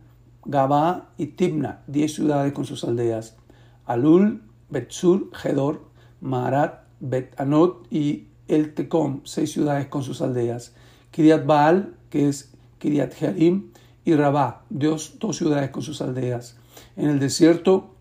Gabá 0.46 1.10
y 1.18 1.26
Tibna, 1.26 1.82
diez 1.86 2.14
ciudades 2.14 2.52
con 2.52 2.64
sus 2.64 2.84
aldeas. 2.84 3.36
Alul, 3.84 4.42
Betsur, 4.70 5.30
Gedor, 5.32 5.84
Marat, 6.20 6.84
Bet 7.00 7.38
Anot 7.40 7.86
y 7.90 8.28
El 8.48 8.74
Tecom, 8.74 9.22
seis 9.24 9.52
ciudades 9.52 9.88
con 9.88 10.02
sus 10.02 10.22
aldeas. 10.22 10.72
Kiriat 11.10 11.46
Baal, 11.46 11.94
que 12.10 12.28
es 12.28 12.52
Kiriat 12.78 13.14
Jearim, 13.14 13.72
y 14.04 14.14
Rabá, 14.14 14.62
dos, 14.70 15.18
dos 15.18 15.36
ciudades 15.36 15.70
con 15.70 15.82
sus 15.82 16.00
aldeas. 16.00 16.56
En 16.94 17.08
el 17.08 17.18
desierto, 17.18 17.94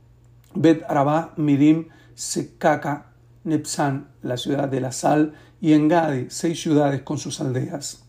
Bet 0.54 0.84
Arabá, 0.88 1.34
Mirim, 1.38 1.88
Sekaka, 2.14 3.08
Nepsan, 3.44 4.08
la 4.22 4.38
ciudad 4.38 4.70
de 4.70 4.82
la 4.82 4.92
sal, 4.92 5.34
y 5.62 5.74
Engadi, 5.74 6.28
seis 6.30 6.62
ciudades 6.62 7.02
con 7.02 7.18
sus 7.18 7.42
aldeas. 7.42 8.04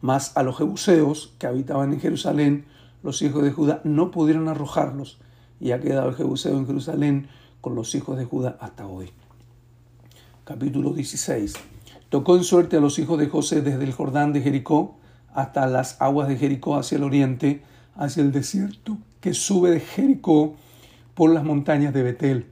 Mas 0.00 0.36
a 0.36 0.42
los 0.42 0.58
jebuseos 0.58 1.34
que 1.38 1.46
habitaban 1.46 1.92
en 1.92 2.00
Jerusalén, 2.00 2.66
los 3.02 3.22
hijos 3.22 3.42
de 3.42 3.52
Judá 3.52 3.80
no 3.84 4.10
pudieron 4.10 4.48
arrojarlos, 4.48 5.18
y 5.60 5.72
ha 5.72 5.80
quedado 5.80 6.08
el 6.08 6.14
jebuseo 6.14 6.56
en 6.56 6.66
Jerusalén 6.66 7.28
con 7.60 7.74
los 7.74 7.94
hijos 7.94 8.16
de 8.18 8.24
Judá 8.24 8.56
hasta 8.60 8.86
hoy. 8.86 9.10
Capítulo 10.44 10.92
16. 10.92 11.54
Tocó 12.08 12.36
en 12.36 12.44
suerte 12.44 12.76
a 12.76 12.80
los 12.80 12.98
hijos 12.98 13.18
de 13.18 13.28
José 13.28 13.60
desde 13.60 13.84
el 13.84 13.92
Jordán 13.92 14.32
de 14.32 14.40
Jericó 14.40 14.96
hasta 15.34 15.66
las 15.66 16.00
aguas 16.00 16.28
de 16.28 16.36
Jericó 16.36 16.76
hacia 16.76 16.96
el 16.96 17.04
oriente, 17.04 17.62
hacia 17.96 18.22
el 18.22 18.32
desierto 18.32 18.96
que 19.20 19.34
sube 19.34 19.70
de 19.70 19.80
Jericó 19.80 20.54
por 21.14 21.30
las 21.30 21.44
montañas 21.44 21.92
de 21.92 22.02
Betel. 22.02 22.46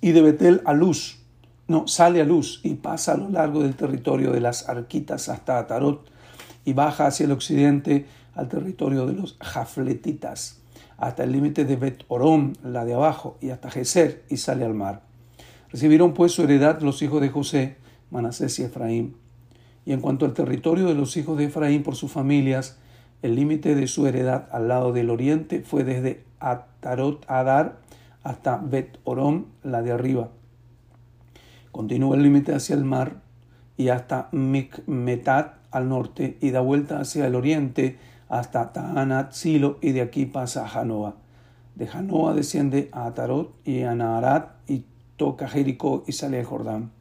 Y 0.00 0.12
de 0.12 0.22
Betel 0.22 0.62
a 0.64 0.72
Luz, 0.72 1.18
no, 1.68 1.86
sale 1.86 2.20
a 2.20 2.24
Luz 2.24 2.60
y 2.62 2.74
pasa 2.74 3.12
a 3.12 3.16
lo 3.16 3.28
largo 3.28 3.62
del 3.62 3.74
territorio 3.74 4.32
de 4.32 4.40
las 4.40 4.68
Arquitas 4.68 5.28
hasta 5.28 5.58
Atarot 5.58 6.08
y 6.64 6.72
baja 6.72 7.06
hacia 7.06 7.26
el 7.26 7.32
occidente 7.32 8.06
al 8.34 8.48
territorio 8.48 9.06
de 9.06 9.14
los 9.14 9.36
Jafletitas, 9.40 10.60
hasta 10.96 11.24
el 11.24 11.32
límite 11.32 11.64
de 11.64 11.76
Bet 11.76 12.04
Orom, 12.08 12.52
la 12.62 12.84
de 12.84 12.94
abajo, 12.94 13.36
y 13.40 13.50
hasta 13.50 13.70
Geser, 13.70 14.24
y 14.28 14.36
sale 14.36 14.64
al 14.64 14.74
mar. 14.74 15.02
Recibieron 15.70 16.14
pues 16.14 16.32
su 16.32 16.42
heredad 16.42 16.80
los 16.80 17.00
hijos 17.02 17.20
de 17.20 17.28
José, 17.28 17.76
Manasés 18.10 18.58
y 18.58 18.64
Efraín. 18.64 19.16
Y 19.86 19.92
en 19.92 20.00
cuanto 20.00 20.26
al 20.26 20.34
territorio 20.34 20.86
de 20.86 20.94
los 20.94 21.16
hijos 21.16 21.38
de 21.38 21.44
Efraín 21.44 21.82
por 21.82 21.96
sus 21.96 22.10
familias, 22.10 22.78
el 23.22 23.34
límite 23.34 23.74
de 23.74 23.86
su 23.86 24.06
heredad 24.06 24.48
al 24.52 24.68
lado 24.68 24.92
del 24.92 25.10
oriente 25.10 25.62
fue 25.62 25.84
desde 25.84 26.24
Atarot 26.40 27.24
Adar 27.28 27.80
hasta 28.22 28.56
Bet 28.58 28.98
Orom, 29.04 29.46
la 29.62 29.82
de 29.82 29.92
arriba. 29.92 30.30
Continúa 31.70 32.16
el 32.16 32.22
límite 32.22 32.54
hacia 32.54 32.74
el 32.74 32.84
mar 32.84 33.22
y 33.76 33.88
hasta 33.88 34.28
Mikmetat 34.32 35.54
al 35.70 35.88
norte 35.88 36.36
y 36.40 36.50
da 36.50 36.60
vuelta 36.60 37.00
hacia 37.00 37.26
el 37.26 37.34
oriente 37.34 37.98
hasta 38.30 38.72
Taanat 38.72 39.32
Silo 39.32 39.78
y 39.82 39.90
de 39.90 40.00
aquí 40.00 40.24
pasa 40.24 40.64
a 40.64 40.68
Janoa. 40.68 41.16
De 41.74 41.86
Janoa 41.88 42.32
desciende 42.32 42.88
a 42.92 43.06
Atarot 43.06 43.52
y 43.66 43.82
a 43.82 43.94
Naharat 43.94 44.52
y 44.68 44.84
toca 45.16 45.48
Jericó 45.48 46.04
y 46.06 46.12
sale 46.12 46.38
al 46.38 46.46
Jordán. 46.46 46.92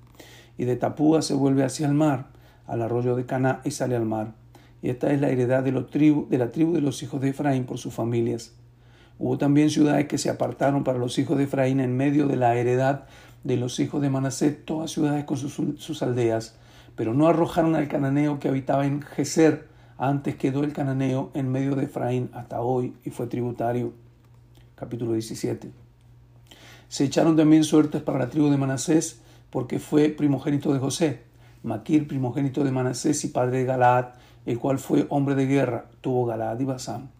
Y 0.57 0.65
de 0.65 0.75
Tapúa 0.75 1.21
se 1.21 1.35
vuelve 1.35 1.63
hacia 1.63 1.87
el 1.87 1.93
mar, 1.93 2.27
al 2.67 2.81
arroyo 2.81 3.15
de 3.15 3.25
Caná 3.25 3.61
y 3.63 3.71
sale 3.71 3.95
al 3.95 4.05
mar. 4.05 4.33
Y 4.81 4.89
esta 4.89 5.13
es 5.13 5.21
la 5.21 5.29
heredad 5.29 5.63
de, 5.63 5.71
tribu, 5.83 6.27
de 6.29 6.39
la 6.39 6.51
tribu 6.51 6.73
de 6.73 6.81
los 6.81 7.03
hijos 7.03 7.21
de 7.21 7.29
Efraín 7.29 7.65
por 7.65 7.77
sus 7.77 7.93
familias. 7.93 8.53
Hubo 9.19 9.37
también 9.37 9.69
ciudades 9.69 10.07
que 10.07 10.17
se 10.17 10.31
apartaron 10.31 10.83
para 10.83 10.97
los 10.97 11.19
hijos 11.19 11.37
de 11.37 11.43
Efraín 11.43 11.79
en 11.79 11.95
medio 11.95 12.27
de 12.27 12.37
la 12.37 12.55
heredad 12.55 13.03
de 13.43 13.55
los 13.55 13.79
hijos 13.79 14.01
de 14.01 14.09
Manasés, 14.09 14.65
todas 14.65 14.91
ciudades 14.91 15.25
con 15.25 15.37
sus, 15.37 15.53
sus 15.77 16.01
aldeas, 16.01 16.55
pero 16.95 17.13
no 17.13 17.27
arrojaron 17.27 17.75
al 17.75 17.87
cananeo 17.87 18.39
que 18.39 18.47
habitaba 18.47 18.85
en 18.85 19.01
Geser, 19.01 19.68
antes 19.99 20.37
quedó 20.37 20.63
el 20.63 20.71
cananeo 20.71 21.29
en 21.33 21.51
medio 21.51 21.75
de 21.75 21.83
Efraín 21.83 22.29
hasta 22.33 22.61
hoy 22.61 22.93
y 23.03 23.09
fue 23.09 23.27
tributario. 23.27 23.91
Capítulo 24.75 25.11
17. 25.11 25.69
Se 26.87 27.03
echaron 27.03 27.35
también 27.35 27.65
suertes 27.65 28.01
para 28.01 28.17
la 28.17 28.29
tribu 28.29 28.49
de 28.49 28.57
Manasés, 28.57 29.19
porque 29.49 29.77
fue 29.77 30.07
primogénito 30.07 30.73
de 30.73 30.79
José. 30.79 31.23
Maquir, 31.63 32.07
primogénito 32.07 32.63
de 32.63 32.71
Manasés 32.71 33.25
y 33.25 33.27
padre 33.27 33.59
de 33.59 33.65
Galaad, 33.65 34.13
el 34.45 34.57
cual 34.57 34.79
fue 34.79 35.05
hombre 35.09 35.35
de 35.35 35.45
guerra, 35.45 35.89
tuvo 35.99 36.25
Galaad 36.25 36.61
y 36.61 36.65
Basán. 36.65 37.11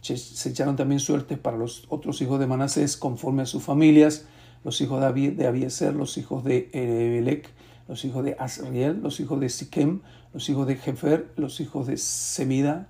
Se 0.00 0.48
echaron 0.48 0.76
también 0.76 1.00
suertes 1.00 1.38
para 1.38 1.56
los 1.56 1.86
otros 1.88 2.22
hijos 2.22 2.38
de 2.38 2.46
Manasés, 2.46 2.96
conforme 2.96 3.42
a 3.42 3.46
sus 3.46 3.64
familias, 3.64 4.26
los 4.62 4.80
hijos 4.80 5.00
de 5.00 5.46
Abieser, 5.46 5.92
los 5.92 6.16
hijos 6.16 6.44
de 6.44 6.70
Ebelec, 6.72 7.50
los 7.88 8.04
hijos 8.04 8.24
de 8.24 8.36
Asriel, 8.38 9.00
los 9.02 9.18
hijos 9.18 9.40
de 9.40 9.48
Siquem, 9.48 10.02
los 10.32 10.48
hijos 10.48 10.66
de 10.66 10.76
Jefer, 10.76 11.32
los 11.36 11.60
hijos 11.60 11.86
de 11.86 11.96
Semida. 11.96 12.88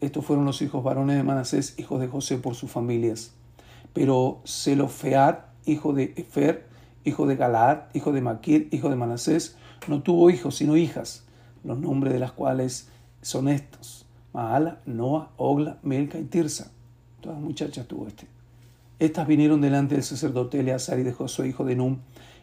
Estos 0.00 0.24
fueron 0.24 0.44
los 0.44 0.62
hijos 0.62 0.82
varones 0.82 1.16
de 1.16 1.22
Manasés, 1.22 1.78
hijos 1.78 2.00
de 2.00 2.08
José 2.08 2.38
por 2.38 2.54
sus 2.54 2.70
familias. 2.70 3.32
Pero 3.92 4.40
Zelofeat, 4.46 5.44
hijo 5.66 5.92
de 5.92 6.14
Efer, 6.16 6.66
hijo 7.04 7.26
de 7.26 7.36
Galaad, 7.36 7.84
hijo 7.94 8.12
de 8.12 8.20
Maquir, 8.20 8.68
hijo 8.72 8.88
de 8.90 8.96
Manasés, 8.96 9.56
no 9.88 10.02
tuvo 10.02 10.30
hijos, 10.30 10.56
sino 10.56 10.76
hijas, 10.76 11.24
los 11.64 11.78
nombres 11.78 12.12
de 12.12 12.18
las 12.18 12.32
cuales 12.32 12.88
son 13.20 13.48
estos: 13.48 14.06
Maala, 14.32 14.80
Noa, 14.86 15.30
Ogla, 15.36 15.78
Melca 15.82 16.18
y 16.18 16.24
Tirsa. 16.24 16.72
Todas 17.20 17.38
muchachas 17.38 17.86
tuvo 17.86 18.08
este. 18.08 18.26
Estas 19.02 19.26
vinieron 19.26 19.60
delante 19.60 19.96
del 19.96 20.04
sacerdote 20.04 20.60
Eleazar 20.60 21.00
y 21.00 21.02
de 21.02 21.12
Josué, 21.12 21.48
hijo 21.48 21.64
de 21.64 21.74
Num, 21.74 21.98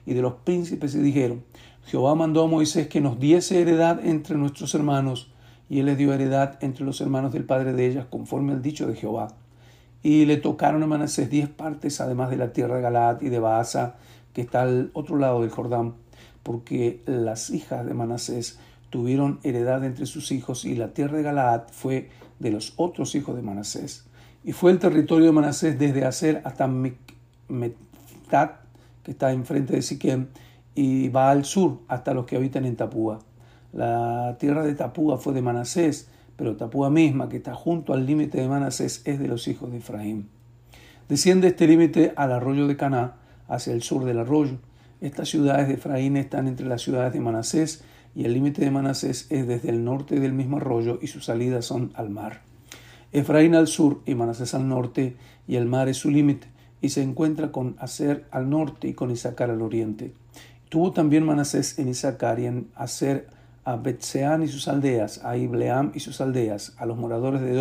y 0.06 0.14
de 0.14 0.22
los 0.22 0.34
príncipes, 0.44 0.94
y 0.94 1.00
dijeron: 1.00 1.46
Jehová 1.86 2.16
mandó 2.16 2.44
a 2.44 2.48
Moisés 2.48 2.90
que 2.90 3.00
nos 3.00 3.18
diese 3.18 3.62
heredad 3.62 4.06
entre 4.06 4.36
nuestros 4.36 4.76
hermanos, 4.76 5.32
y 5.70 5.80
él 5.80 5.86
le 5.86 5.96
dio 5.96 6.14
heredad 6.14 6.62
entre 6.62 6.84
los 6.84 7.00
hermanos 7.00 7.32
del 7.32 7.46
padre 7.46 7.72
de 7.72 7.88
ellas, 7.88 8.08
conforme 8.10 8.52
al 8.52 8.62
dicho 8.62 8.88
de 8.88 8.96
Jehová. 8.96 9.30
Y 10.04 10.26
le 10.26 10.36
tocaron 10.36 10.84
a 10.84 10.88
Manasés 10.88 11.30
diez 11.30 11.48
partes, 11.48 12.02
además 12.02 12.30
de 12.30 12.36
la 12.36 12.52
tierra 12.52 12.76
de 12.76 12.82
Galaad 12.82 13.22
y 13.22 13.30
de 13.30 13.40
Baasa, 13.40 13.96
que 14.34 14.42
está 14.42 14.64
al 14.64 14.92
otro 14.92 15.16
lado 15.16 15.40
del 15.40 15.52
Jordán, 15.52 15.94
porque 16.44 17.02
las 17.06 17.52
hijas 17.52 17.86
de 17.86 17.94
Manasés 17.94 18.60
tuvieron 18.90 19.40
heredad 19.44 19.86
entre 19.86 20.06
sus 20.06 20.34
hijos, 20.34 20.66
y 20.66 20.76
la 20.76 20.94
tierra 20.94 21.16
de 21.16 21.24
Galaad 21.24 21.70
fue 21.72 22.10
de 22.40 22.52
los 22.52 22.74
otros 22.76 23.16
hijos 23.16 23.38
de 23.38 23.44
Manasés. 23.44 24.09
Y 24.44 24.54
fue 24.54 24.72
el 24.72 24.80
territorio 24.80 25.28
de 25.28 25.32
Manasés 25.34 25.78
desde 25.78 26.06
Aser 26.06 26.42
hasta 26.46 26.68
Metat, 27.48 28.62
que 29.04 29.12
está 29.12 29.32
enfrente 29.34 29.74
de 29.74 29.82
Siquem, 29.82 30.28
y 30.76 31.10
va 31.10 31.30
al 31.30 31.44
sur 31.44 31.80
hasta 31.88 32.14
los 32.14 32.26
que 32.26 32.38
habitan 32.38 32.66
en 32.66 32.78
Tapúa. 32.78 33.20
La 33.74 34.38
tierra 34.40 34.64
de 34.64 34.76
Tapúa 34.76 35.18
fue 35.18 35.34
de 35.34 35.42
Manasés, 35.42 36.08
pero 36.38 36.56
Tapúa 36.56 36.90
misma, 36.90 37.28
que 37.28 37.38
está 37.38 37.54
junto 37.54 37.94
al 37.94 38.06
límite 38.06 38.40
de 38.40 38.48
Manasés, 38.48 39.02
es 39.06 39.20
de 39.20 39.28
los 39.28 39.48
hijos 39.50 39.72
de 39.72 39.80
Efraín. 39.80 40.30
Desciende 41.10 41.50
este 41.50 41.68
límite 41.68 42.14
al 42.16 42.32
arroyo 42.32 42.66
de 42.68 42.78
Caná, 42.78 43.16
hacia 43.48 43.74
el 43.74 43.84
sur 43.84 44.06
del 44.06 44.20
arroyo. 44.20 44.58
Estas 45.02 45.28
ciudades 45.28 45.68
de 45.68 45.74
Efraín 45.74 46.16
están 46.16 46.48
entre 46.48 46.66
las 46.66 46.82
ciudades 46.82 47.12
de 47.12 47.20
Manasés, 47.20 47.84
y 48.16 48.24
el 48.24 48.34
límite 48.34 48.64
de 48.64 48.72
Manasés 48.72 49.28
es 49.30 49.48
desde 49.48 49.70
el 49.70 49.84
norte 49.84 50.20
del 50.20 50.34
mismo 50.34 50.58
arroyo, 50.58 50.98
y 51.02 51.08
sus 51.08 51.26
salidas 51.26 51.66
son 51.66 51.92
al 51.96 52.10
mar. 52.10 52.49
Efraín 53.12 53.56
al 53.56 53.68
sur 53.68 54.02
y 54.06 54.16
Manasés 54.16 54.54
al 54.54 54.68
norte, 54.68 55.16
y 55.48 55.56
el 55.56 55.66
mar 55.66 55.90
es 55.90 55.98
su 55.98 56.12
límite, 56.12 56.48
y 56.82 56.90
se 56.90 57.02
encuentra 57.02 57.52
con 57.52 57.76
Aser 57.80 58.26
al 58.32 58.50
norte 58.50 58.88
y 58.88 58.94
con 58.94 59.12
Isaacar 59.12 59.50
al 59.50 59.62
oriente. 59.62 60.14
Tuvo 60.70 60.92
también 60.92 61.26
Manasés 61.26 61.80
en 61.80 61.90
Isaacar 61.90 62.40
y 62.40 62.46
en 62.46 62.68
Aser 62.76 63.28
a 63.66 63.76
Betseán 63.76 64.44
y 64.44 64.48
sus 64.48 64.68
aldeas, 64.68 65.24
a 65.24 65.38
Ibleam 65.38 65.92
y 65.94 66.00
sus 66.00 66.22
aldeas, 66.22 66.74
a 66.78 66.86
los 66.86 66.98
moradores 66.98 67.42
de, 67.42 67.54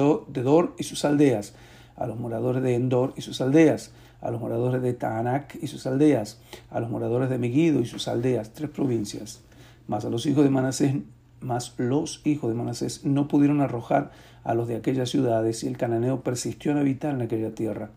Dor 0.42 0.74
y 0.78 0.84
sus 0.84 1.04
aldeas, 1.04 1.54
a 1.96 2.06
los 2.06 2.18
moradores 2.18 2.62
de 2.62 2.74
Endor 2.74 3.14
y 3.16 3.22
sus 3.22 3.40
aldeas, 3.40 3.92
a 4.20 4.30
los 4.30 4.40
moradores 4.40 4.82
de 4.82 4.94
Taanac 4.94 5.58
y 5.60 5.66
sus 5.66 5.86
aldeas, 5.86 6.40
a 6.70 6.80
los 6.80 6.90
moradores 6.90 7.30
de 7.30 7.38
Megiddo 7.38 7.80
y 7.80 7.86
sus 7.86 8.08
aldeas, 8.08 8.52
tres 8.52 8.70
provincias. 8.70 9.40
Mas 9.86 10.04
a 10.04 10.10
los 10.10 10.26
hijos 10.26 10.44
de 10.44 10.50
Manasés, 10.50 10.94
mas 11.40 11.74
los 11.78 12.20
hijos 12.24 12.50
de 12.50 12.56
Manasés 12.56 13.04
no 13.04 13.28
pudieron 13.28 13.60
arrojar 13.60 14.10
a 14.44 14.54
los 14.54 14.68
de 14.68 14.76
aquellas 14.76 15.10
ciudades 15.10 15.62
y 15.62 15.68
el 15.68 15.76
cananeo 15.76 16.22
persistió 16.22 16.72
en 16.72 16.78
habitar 16.78 17.14
en 17.14 17.22
aquella 17.22 17.54
tierra. 17.54 17.90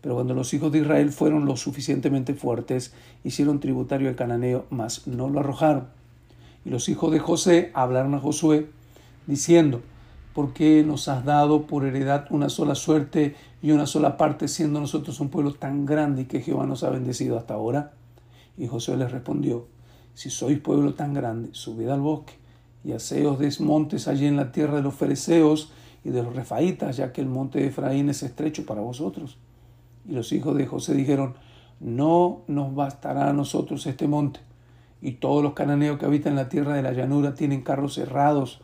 Pero 0.00 0.16
cuando 0.16 0.34
los 0.34 0.52
hijos 0.52 0.72
de 0.72 0.80
Israel 0.80 1.10
fueron 1.12 1.46
lo 1.46 1.56
suficientemente 1.56 2.34
fuertes, 2.34 2.92
hicieron 3.22 3.60
tributario 3.60 4.08
al 4.08 4.16
cananeo, 4.16 4.66
mas 4.70 5.06
no 5.06 5.28
lo 5.28 5.40
arrojaron. 5.40 5.86
Y 6.64 6.70
los 6.70 6.88
hijos 6.88 7.12
de 7.12 7.20
José 7.20 7.70
hablaron 7.74 8.14
a 8.14 8.18
Josué, 8.18 8.68
diciendo, 9.26 9.80
¿por 10.34 10.52
qué 10.52 10.82
nos 10.84 11.06
has 11.06 11.24
dado 11.24 11.66
por 11.68 11.84
heredad 11.84 12.26
una 12.30 12.48
sola 12.48 12.74
suerte 12.74 13.36
y 13.62 13.70
una 13.70 13.86
sola 13.86 14.16
parte, 14.16 14.48
siendo 14.48 14.80
nosotros 14.80 15.20
un 15.20 15.28
pueblo 15.28 15.54
tan 15.54 15.86
grande 15.86 16.22
y 16.22 16.24
que 16.24 16.40
Jehová 16.40 16.66
nos 16.66 16.82
ha 16.82 16.90
bendecido 16.90 17.38
hasta 17.38 17.54
ahora? 17.54 17.92
Y 18.58 18.66
Josué 18.66 18.96
les 18.96 19.12
respondió, 19.12 19.66
si 20.14 20.30
sois 20.30 20.58
pueblo 20.58 20.94
tan 20.94 21.14
grande, 21.14 21.50
subid 21.52 21.88
al 21.88 22.00
bosque 22.00 22.41
y 22.84 22.92
haceos 22.92 23.38
desmontes 23.38 24.08
allí 24.08 24.26
en 24.26 24.36
la 24.36 24.52
tierra 24.52 24.76
de 24.76 24.82
los 24.82 24.94
fereceos 24.94 25.72
y 26.04 26.10
de 26.10 26.22
los 26.22 26.34
refaítas, 26.34 26.96
ya 26.96 27.12
que 27.12 27.20
el 27.20 27.28
monte 27.28 27.60
de 27.60 27.68
Efraín 27.68 28.08
es 28.08 28.22
estrecho 28.22 28.66
para 28.66 28.80
vosotros. 28.80 29.38
Y 30.08 30.12
los 30.12 30.32
hijos 30.32 30.56
de 30.56 30.66
José 30.66 30.94
dijeron, 30.94 31.34
no 31.80 32.42
nos 32.48 32.74
bastará 32.74 33.28
a 33.28 33.32
nosotros 33.32 33.86
este 33.86 34.08
monte. 34.08 34.40
Y 35.00 35.12
todos 35.12 35.42
los 35.42 35.52
cananeos 35.52 35.98
que 35.98 36.06
habitan 36.06 36.32
en 36.32 36.36
la 36.36 36.48
tierra 36.48 36.74
de 36.74 36.82
la 36.82 36.92
llanura 36.92 37.34
tienen 37.34 37.62
carros 37.62 37.94
cerrados, 37.94 38.60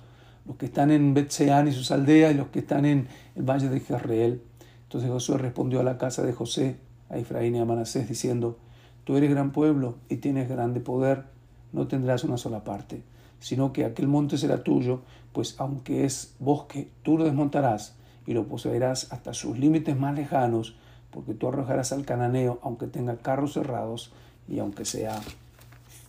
los 0.46 0.56
que 0.56 0.66
están 0.66 0.90
en 0.90 1.14
Betseán 1.14 1.68
y 1.68 1.72
sus 1.72 1.90
aldeas 1.90 2.32
y 2.32 2.36
los 2.36 2.48
que 2.48 2.60
están 2.60 2.86
en 2.86 3.08
el 3.36 3.42
valle 3.42 3.68
de 3.68 3.80
Jezreel. 3.80 4.42
Entonces 4.84 5.10
Josué 5.10 5.38
respondió 5.38 5.80
a 5.80 5.84
la 5.84 5.98
casa 5.98 6.22
de 6.22 6.32
José, 6.32 6.78
a 7.08 7.18
Efraín 7.18 7.54
y 7.54 7.58
a 7.58 7.64
Manasés, 7.64 8.08
diciendo, 8.08 8.58
Tú 9.04 9.16
eres 9.16 9.30
gran 9.30 9.52
pueblo 9.52 9.96
y 10.08 10.16
tienes 10.16 10.48
grande 10.48 10.80
poder, 10.80 11.24
no 11.72 11.86
tendrás 11.86 12.24
una 12.24 12.36
sola 12.36 12.64
parte 12.64 13.02
sino 13.40 13.72
que 13.72 13.84
aquel 13.84 14.08
monte 14.08 14.38
será 14.38 14.62
tuyo, 14.62 15.00
pues 15.32 15.54
aunque 15.58 16.04
es 16.04 16.34
bosque, 16.38 16.88
tú 17.02 17.18
lo 17.18 17.24
desmontarás 17.24 17.96
y 18.26 18.34
lo 18.34 18.46
poseerás 18.46 19.12
hasta 19.12 19.34
sus 19.34 19.58
límites 19.58 19.98
más 19.98 20.14
lejanos, 20.14 20.76
porque 21.10 21.34
tú 21.34 21.48
arrojarás 21.48 21.92
al 21.92 22.04
cananeo, 22.04 22.58
aunque 22.62 22.86
tenga 22.86 23.16
carros 23.16 23.54
cerrados 23.54 24.12
y 24.48 24.58
aunque 24.58 24.84
sea 24.84 25.20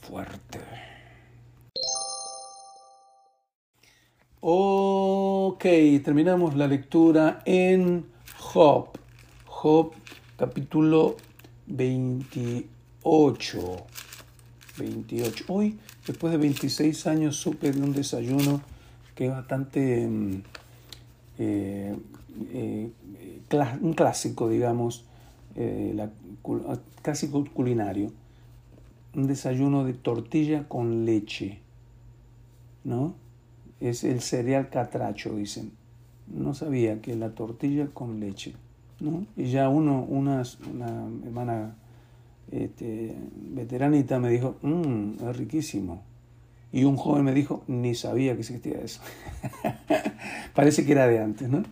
fuerte. 0.01 0.59
Ok, 4.41 5.63
terminamos 6.03 6.55
la 6.55 6.67
lectura 6.67 7.41
en 7.45 8.05
Job. 8.37 8.97
Job 9.45 9.91
capítulo 10.37 11.17
28. 11.67 13.59
28. 14.77 15.43
Hoy 15.49 15.77
Después 16.09 16.31
de 16.31 16.39
26 16.39 17.05
años 17.05 17.35
supe 17.35 17.71
de 17.71 17.83
un 17.83 17.93
desayuno 17.93 18.63
que 19.13 19.27
es 19.27 19.31
bastante 19.31 20.07
mm, 20.07 20.41
eh, 21.37 21.95
eh, 22.51 22.89
un 23.79 23.93
clásico, 23.93 24.49
digamos, 24.49 25.05
eh, 25.55 25.93
la, 25.95 26.09
casi 27.03 27.27
culinario. 27.27 28.11
Un 29.13 29.27
desayuno 29.27 29.83
de 29.83 29.93
tortilla 29.93 30.67
con 30.67 31.05
leche, 31.05 31.59
¿no? 32.83 33.13
Es 33.79 34.03
el 34.03 34.21
cereal 34.21 34.71
catracho, 34.71 35.35
dicen. 35.35 35.73
No 36.25 36.55
sabía 36.55 37.03
que 37.03 37.15
la 37.15 37.35
tortilla 37.35 37.85
con 37.93 38.19
leche, 38.19 38.55
¿no? 38.99 39.27
Y 39.37 39.51
ya 39.51 39.69
uno, 39.69 40.01
una 40.09 40.41
hermana 41.23 41.75
este, 42.51 43.15
veteranita 43.35 44.19
me 44.19 44.29
dijo, 44.29 44.57
mmm, 44.61 45.27
es 45.29 45.37
riquísimo. 45.37 46.03
Y 46.71 46.83
un 46.83 46.97
joven 46.97 47.23
me 47.23 47.33
dijo, 47.33 47.63
ni 47.67 47.95
sabía 47.95 48.33
que 48.33 48.41
existía 48.41 48.79
eso. 48.79 49.01
Parece 50.53 50.85
que 50.85 50.91
era 50.91 51.07
de 51.07 51.19
antes, 51.19 51.49
¿no? 51.49 51.63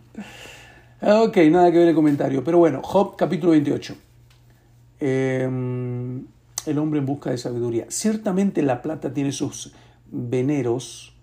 Ok, 1.02 1.38
nada 1.52 1.72
que 1.72 1.78
ver 1.78 1.90
el 1.90 1.96
comentario. 1.96 2.44
Pero 2.44 2.58
bueno, 2.58 2.82
Job 2.84 3.16
capítulo 3.16 3.52
28. 3.52 3.96
Em, 5.00 6.26
el 6.66 6.78
hombre 6.80 7.00
en 7.00 7.06
busca 7.06 7.30
de 7.30 7.38
sabiduría. 7.38 7.86
Ciertamente 7.90 8.64
la 8.64 8.82
plata 8.82 9.14
tiene 9.14 9.32
sus 9.32 9.74
veneros. 10.08 11.16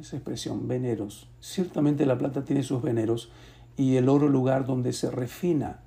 Esa 0.00 0.16
expresión, 0.16 0.66
veneros. 0.66 1.28
Ciertamente 1.40 2.06
la 2.06 2.16
plata 2.16 2.44
tiene 2.44 2.62
sus 2.62 2.80
veneros 2.80 3.30
y 3.76 3.96
el 3.96 4.08
oro 4.08 4.28
lugar 4.28 4.64
donde 4.64 4.94
se 4.94 5.10
refina. 5.10 5.80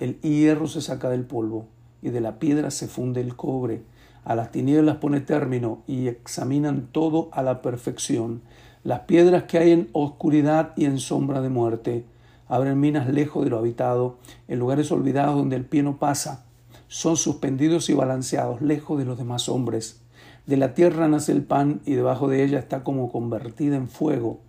El 0.00 0.18
hierro 0.22 0.66
se 0.66 0.80
saca 0.80 1.10
del 1.10 1.24
polvo 1.24 1.68
y 2.04 2.10
de 2.10 2.20
la 2.20 2.38
piedra 2.38 2.70
se 2.70 2.86
funde 2.86 3.22
el 3.22 3.34
cobre. 3.34 3.82
A 4.24 4.34
las 4.34 4.52
tinieblas 4.52 4.98
pone 4.98 5.20
término 5.20 5.82
y 5.86 6.06
examinan 6.06 6.88
todo 6.92 7.30
a 7.32 7.42
la 7.42 7.62
perfección. 7.62 8.42
Las 8.84 9.00
piedras 9.00 9.44
que 9.44 9.56
hay 9.56 9.72
en 9.72 9.88
oscuridad 9.92 10.74
y 10.76 10.84
en 10.84 10.98
sombra 10.98 11.40
de 11.40 11.48
muerte. 11.48 12.04
Abren 12.46 12.78
minas 12.78 13.08
lejos 13.08 13.42
de 13.42 13.50
lo 13.50 13.58
habitado, 13.58 14.18
en 14.48 14.58
lugares 14.58 14.92
olvidados 14.92 15.34
donde 15.34 15.56
el 15.56 15.64
pie 15.64 15.82
no 15.82 15.98
pasa. 15.98 16.44
Son 16.88 17.16
suspendidos 17.16 17.88
y 17.88 17.94
balanceados, 17.94 18.60
lejos 18.60 18.98
de 18.98 19.06
los 19.06 19.16
demás 19.16 19.48
hombres. 19.48 20.02
De 20.46 20.58
la 20.58 20.74
tierra 20.74 21.08
nace 21.08 21.32
el 21.32 21.42
pan 21.42 21.80
y 21.86 21.94
debajo 21.94 22.28
de 22.28 22.44
ella 22.44 22.58
está 22.58 22.84
como 22.84 23.10
convertida 23.10 23.76
en 23.76 23.88
fuego. 23.88 24.40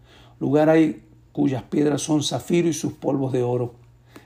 Lugar 0.42 0.70
hay 0.70 1.06
cuyas 1.32 1.64
piedras 1.64 2.02
son 2.02 2.22
zafiro 2.22 2.68
y 2.68 2.74
sus 2.74 2.92
polvos 2.92 3.32
de 3.32 3.44
oro. 3.44 3.76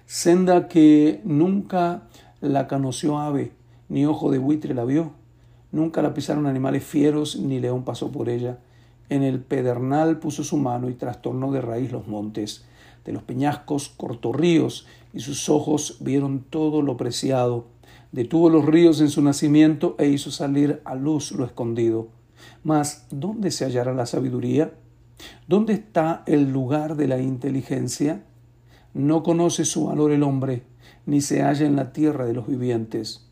Senda 0.08 0.68
que 0.68 1.22
nunca 1.24 2.09
la 2.42 2.68
conoció 2.68 3.20
ave, 3.20 3.52
ni 3.90 4.06
ojo 4.06 4.32
de 4.32 4.38
buitre 4.38 4.74
la 4.74 4.86
vio. 4.86 5.12
Nunca 5.72 6.02
la 6.02 6.14
pisaron 6.14 6.48
animales 6.48 6.84
fieros, 6.84 7.38
ni 7.38 7.60
león 7.60 7.84
pasó 7.84 8.12
por 8.12 8.30
ella. 8.30 8.60
En 9.10 9.24
el 9.24 9.40
pedernal 9.40 10.20
puso 10.20 10.44
su 10.44 10.58
mano 10.58 10.90
y 10.90 10.94
trastornó 10.94 11.52
de 11.52 11.62
raíz 11.62 11.92
los 11.92 12.08
montes. 12.08 12.66
De 13.06 13.12
los 13.12 13.24
peñascos 13.24 13.90
cortó 13.90 14.34
ríos, 14.34 14.88
y 15.14 15.20
sus 15.22 15.50
ojos 15.50 15.98
vieron 16.00 16.44
todo 16.50 16.82
lo 16.82 16.98
preciado. 16.98 17.66
Detuvo 18.12 18.50
los 18.50 18.66
ríos 18.66 19.02
en 19.02 19.10
su 19.10 19.22
nacimiento 19.22 19.96
e 20.00 20.08
hizo 20.08 20.32
salir 20.32 20.82
a 20.86 20.96
luz 20.96 21.32
lo 21.32 21.46
escondido. 21.46 22.08
Mas, 22.64 23.06
¿dónde 23.12 23.52
se 23.52 23.66
hallará 23.66 23.94
la 23.94 24.06
sabiduría? 24.06 24.74
¿Dónde 25.48 25.74
está 25.74 26.24
el 26.26 26.52
lugar 26.52 26.96
de 26.96 27.08
la 27.08 27.20
inteligencia? 27.20 28.24
No 28.94 29.24
conoce 29.24 29.66
su 29.66 29.86
valor 29.86 30.12
el 30.12 30.24
hombre, 30.24 30.64
ni 31.10 31.22
se 31.22 31.42
halla 31.42 31.66
en 31.66 31.76
la 31.76 31.92
tierra 31.92 32.26
de 32.26 32.34
los 32.34 32.46
vivientes. 32.46 33.26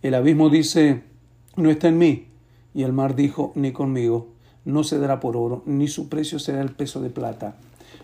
El 0.00 0.14
abismo 0.14 0.48
dice, 0.48 1.02
no 1.56 1.70
está 1.70 1.88
en 1.88 1.98
mí, 1.98 2.28
y 2.72 2.84
el 2.84 2.94
mar 2.94 3.14
dijo, 3.14 3.52
ni 3.54 3.70
conmigo, 3.70 4.28
no 4.64 4.82
se 4.82 4.98
dará 4.98 5.20
por 5.20 5.36
oro, 5.36 5.62
ni 5.66 5.88
su 5.88 6.08
precio 6.08 6.38
será 6.38 6.62
el 6.62 6.70
peso 6.70 7.02
de 7.02 7.10
plata. 7.10 7.56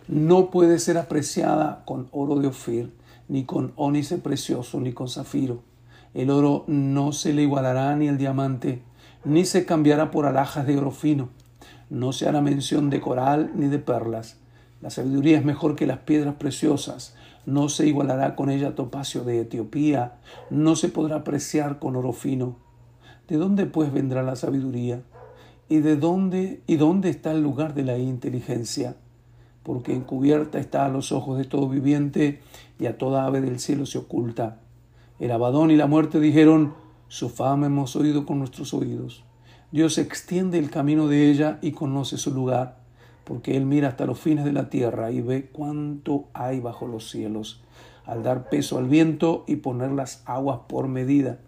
No 0.09 0.51
puede 0.51 0.79
ser 0.79 0.99
apreciada 0.99 1.85
con 1.87 2.09
oro 2.13 2.39
de 2.39 2.49
Ofir, 2.49 2.93
ni 3.29 3.45
con 3.45 3.73
ónice 3.77 4.19
precioso, 4.19 4.79
ni 4.79 4.93
con 4.93 5.09
zafiro. 5.09 5.63
El 6.13 6.29
oro 6.29 6.65
no 6.67 7.13
se 7.13 7.33
le 7.33 7.43
igualará 7.43 7.97
ni 7.97 8.09
el 8.09 8.19
diamante, 8.19 8.83
ni 9.25 9.47
se 9.47 9.65
cambiará 9.65 10.11
por 10.11 10.27
alhajas 10.27 10.67
de 10.67 10.77
oro 10.77 10.91
fino. 10.91 11.31
No 11.89 12.13
se 12.13 12.29
hará 12.29 12.43
mención 12.43 12.91
de 12.91 13.01
coral 13.01 13.53
ni 13.55 13.69
de 13.69 13.79
perlas. 13.79 14.37
La 14.83 14.91
sabiduría 14.91 15.39
es 15.39 15.47
mejor 15.47 15.77
que 15.77 15.87
las 15.87 16.01
piedras 16.01 16.35
preciosas 16.35 17.15
no 17.47 17.69
se 17.69 17.87
igualará 17.87 18.37
con 18.37 18.51
ella 18.51 18.75
topacio 18.75 19.25
de 19.25 19.41
Etiopía, 19.41 20.15
no 20.51 20.77
se 20.77 20.89
podrá 20.89 21.17
apreciar 21.17 21.79
con 21.79 21.97
oro 21.97 22.13
fino. 22.13 22.57
¿De 23.29 23.37
dónde 23.37 23.67
pues 23.67 23.93
vendrá 23.93 24.23
la 24.23 24.37
sabiduría? 24.37 25.03
¿Y 25.69 25.79
de 25.79 25.97
dónde 25.97 26.63
y 26.67 26.77
dónde 26.77 27.11
está 27.11 27.33
el 27.33 27.43
lugar 27.43 27.75
de 27.75 27.85
la 27.85 27.99
inteligencia? 27.99 28.97
Porque 29.63 29.95
encubierta 29.95 30.59
está 30.59 30.85
a 30.85 30.91
los 30.91 31.11
ojos 31.11 31.39
de 31.39 31.45
todo 31.45 31.69
viviente 31.69 32.41
y 32.79 32.87
a 32.87 32.99
toda 32.99 33.25
ave 33.25 33.41
del 33.41 33.61
cielo 33.61 33.87
se 33.87 33.99
oculta. 33.99 34.61
El 35.19 35.31
abadón 35.31 35.71
y 35.71 35.77
la 35.77 35.87
muerte 35.87 36.21
dijeron, 36.21 36.75
su 37.09 37.31
fama 37.31 37.67
hemos 37.67 37.97
oído 37.97 38.27
con 38.27 38.39
nuestros 38.39 38.75
oídos. 38.75 39.25
Dios 39.73 39.99
extiende 39.99 40.59
el 40.59 40.71
camino 40.71 41.09
de 41.09 41.31
ella 41.31 41.59
y 41.63 41.73
conoce 41.73 42.19
su 42.19 42.33
lugar 42.33 42.84
porque 43.25 43.57
Él 43.57 43.67
mira 43.67 43.89
hasta 43.89 44.07
los 44.07 44.21
fines 44.21 44.45
de 44.45 44.53
la 44.53 44.69
tierra 44.69 45.11
y 45.11 45.21
ve 45.21 45.49
cuánto 45.51 46.27
hay 46.33 46.61
bajo 46.61 46.87
los 46.87 47.11
cielos, 47.11 47.63
al 48.05 48.23
dar 48.23 48.49
peso 48.49 48.79
al 48.79 48.87
viento 48.87 49.45
y 49.47 49.57
poner 49.57 49.91
las 49.93 50.23
aguas 50.27 50.61
por 50.69 50.89
medida. 50.89 51.39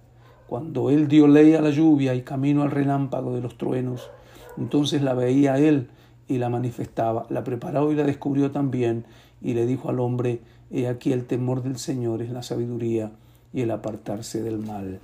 Cuando 0.46 0.90
Él 0.90 1.08
dio 1.08 1.28
ley 1.28 1.54
a 1.54 1.60
la 1.60 1.70
lluvia 1.70 2.14
y 2.14 2.22
camino 2.22 2.62
al 2.62 2.70
relámpago 2.70 3.34
de 3.34 3.42
los 3.42 3.58
truenos, 3.58 4.10
entonces 4.56 5.02
la 5.02 5.14
veía 5.14 5.58
Él 5.58 5.88
y 6.28 6.38
la 6.38 6.48
manifestaba, 6.48 7.26
la 7.28 7.44
preparó 7.44 7.92
y 7.92 7.94
la 7.94 8.04
descubrió 8.04 8.50
también, 8.50 9.04
y 9.42 9.54
le 9.54 9.66
dijo 9.66 9.90
al 9.90 10.00
hombre, 10.00 10.40
He 10.70 10.88
aquí 10.88 11.12
el 11.12 11.26
temor 11.26 11.62
del 11.62 11.78
Señor 11.78 12.22
es 12.22 12.30
la 12.30 12.42
sabiduría 12.42 13.12
y 13.52 13.60
el 13.60 13.70
apartarse 13.70 14.42
del 14.42 14.58
mal, 14.58 15.00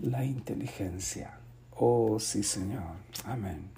la 0.00 0.24
inteligencia. 0.24 1.38
Oh 1.76 2.18
sí, 2.18 2.42
Señor. 2.42 2.82
Amén. 3.24 3.70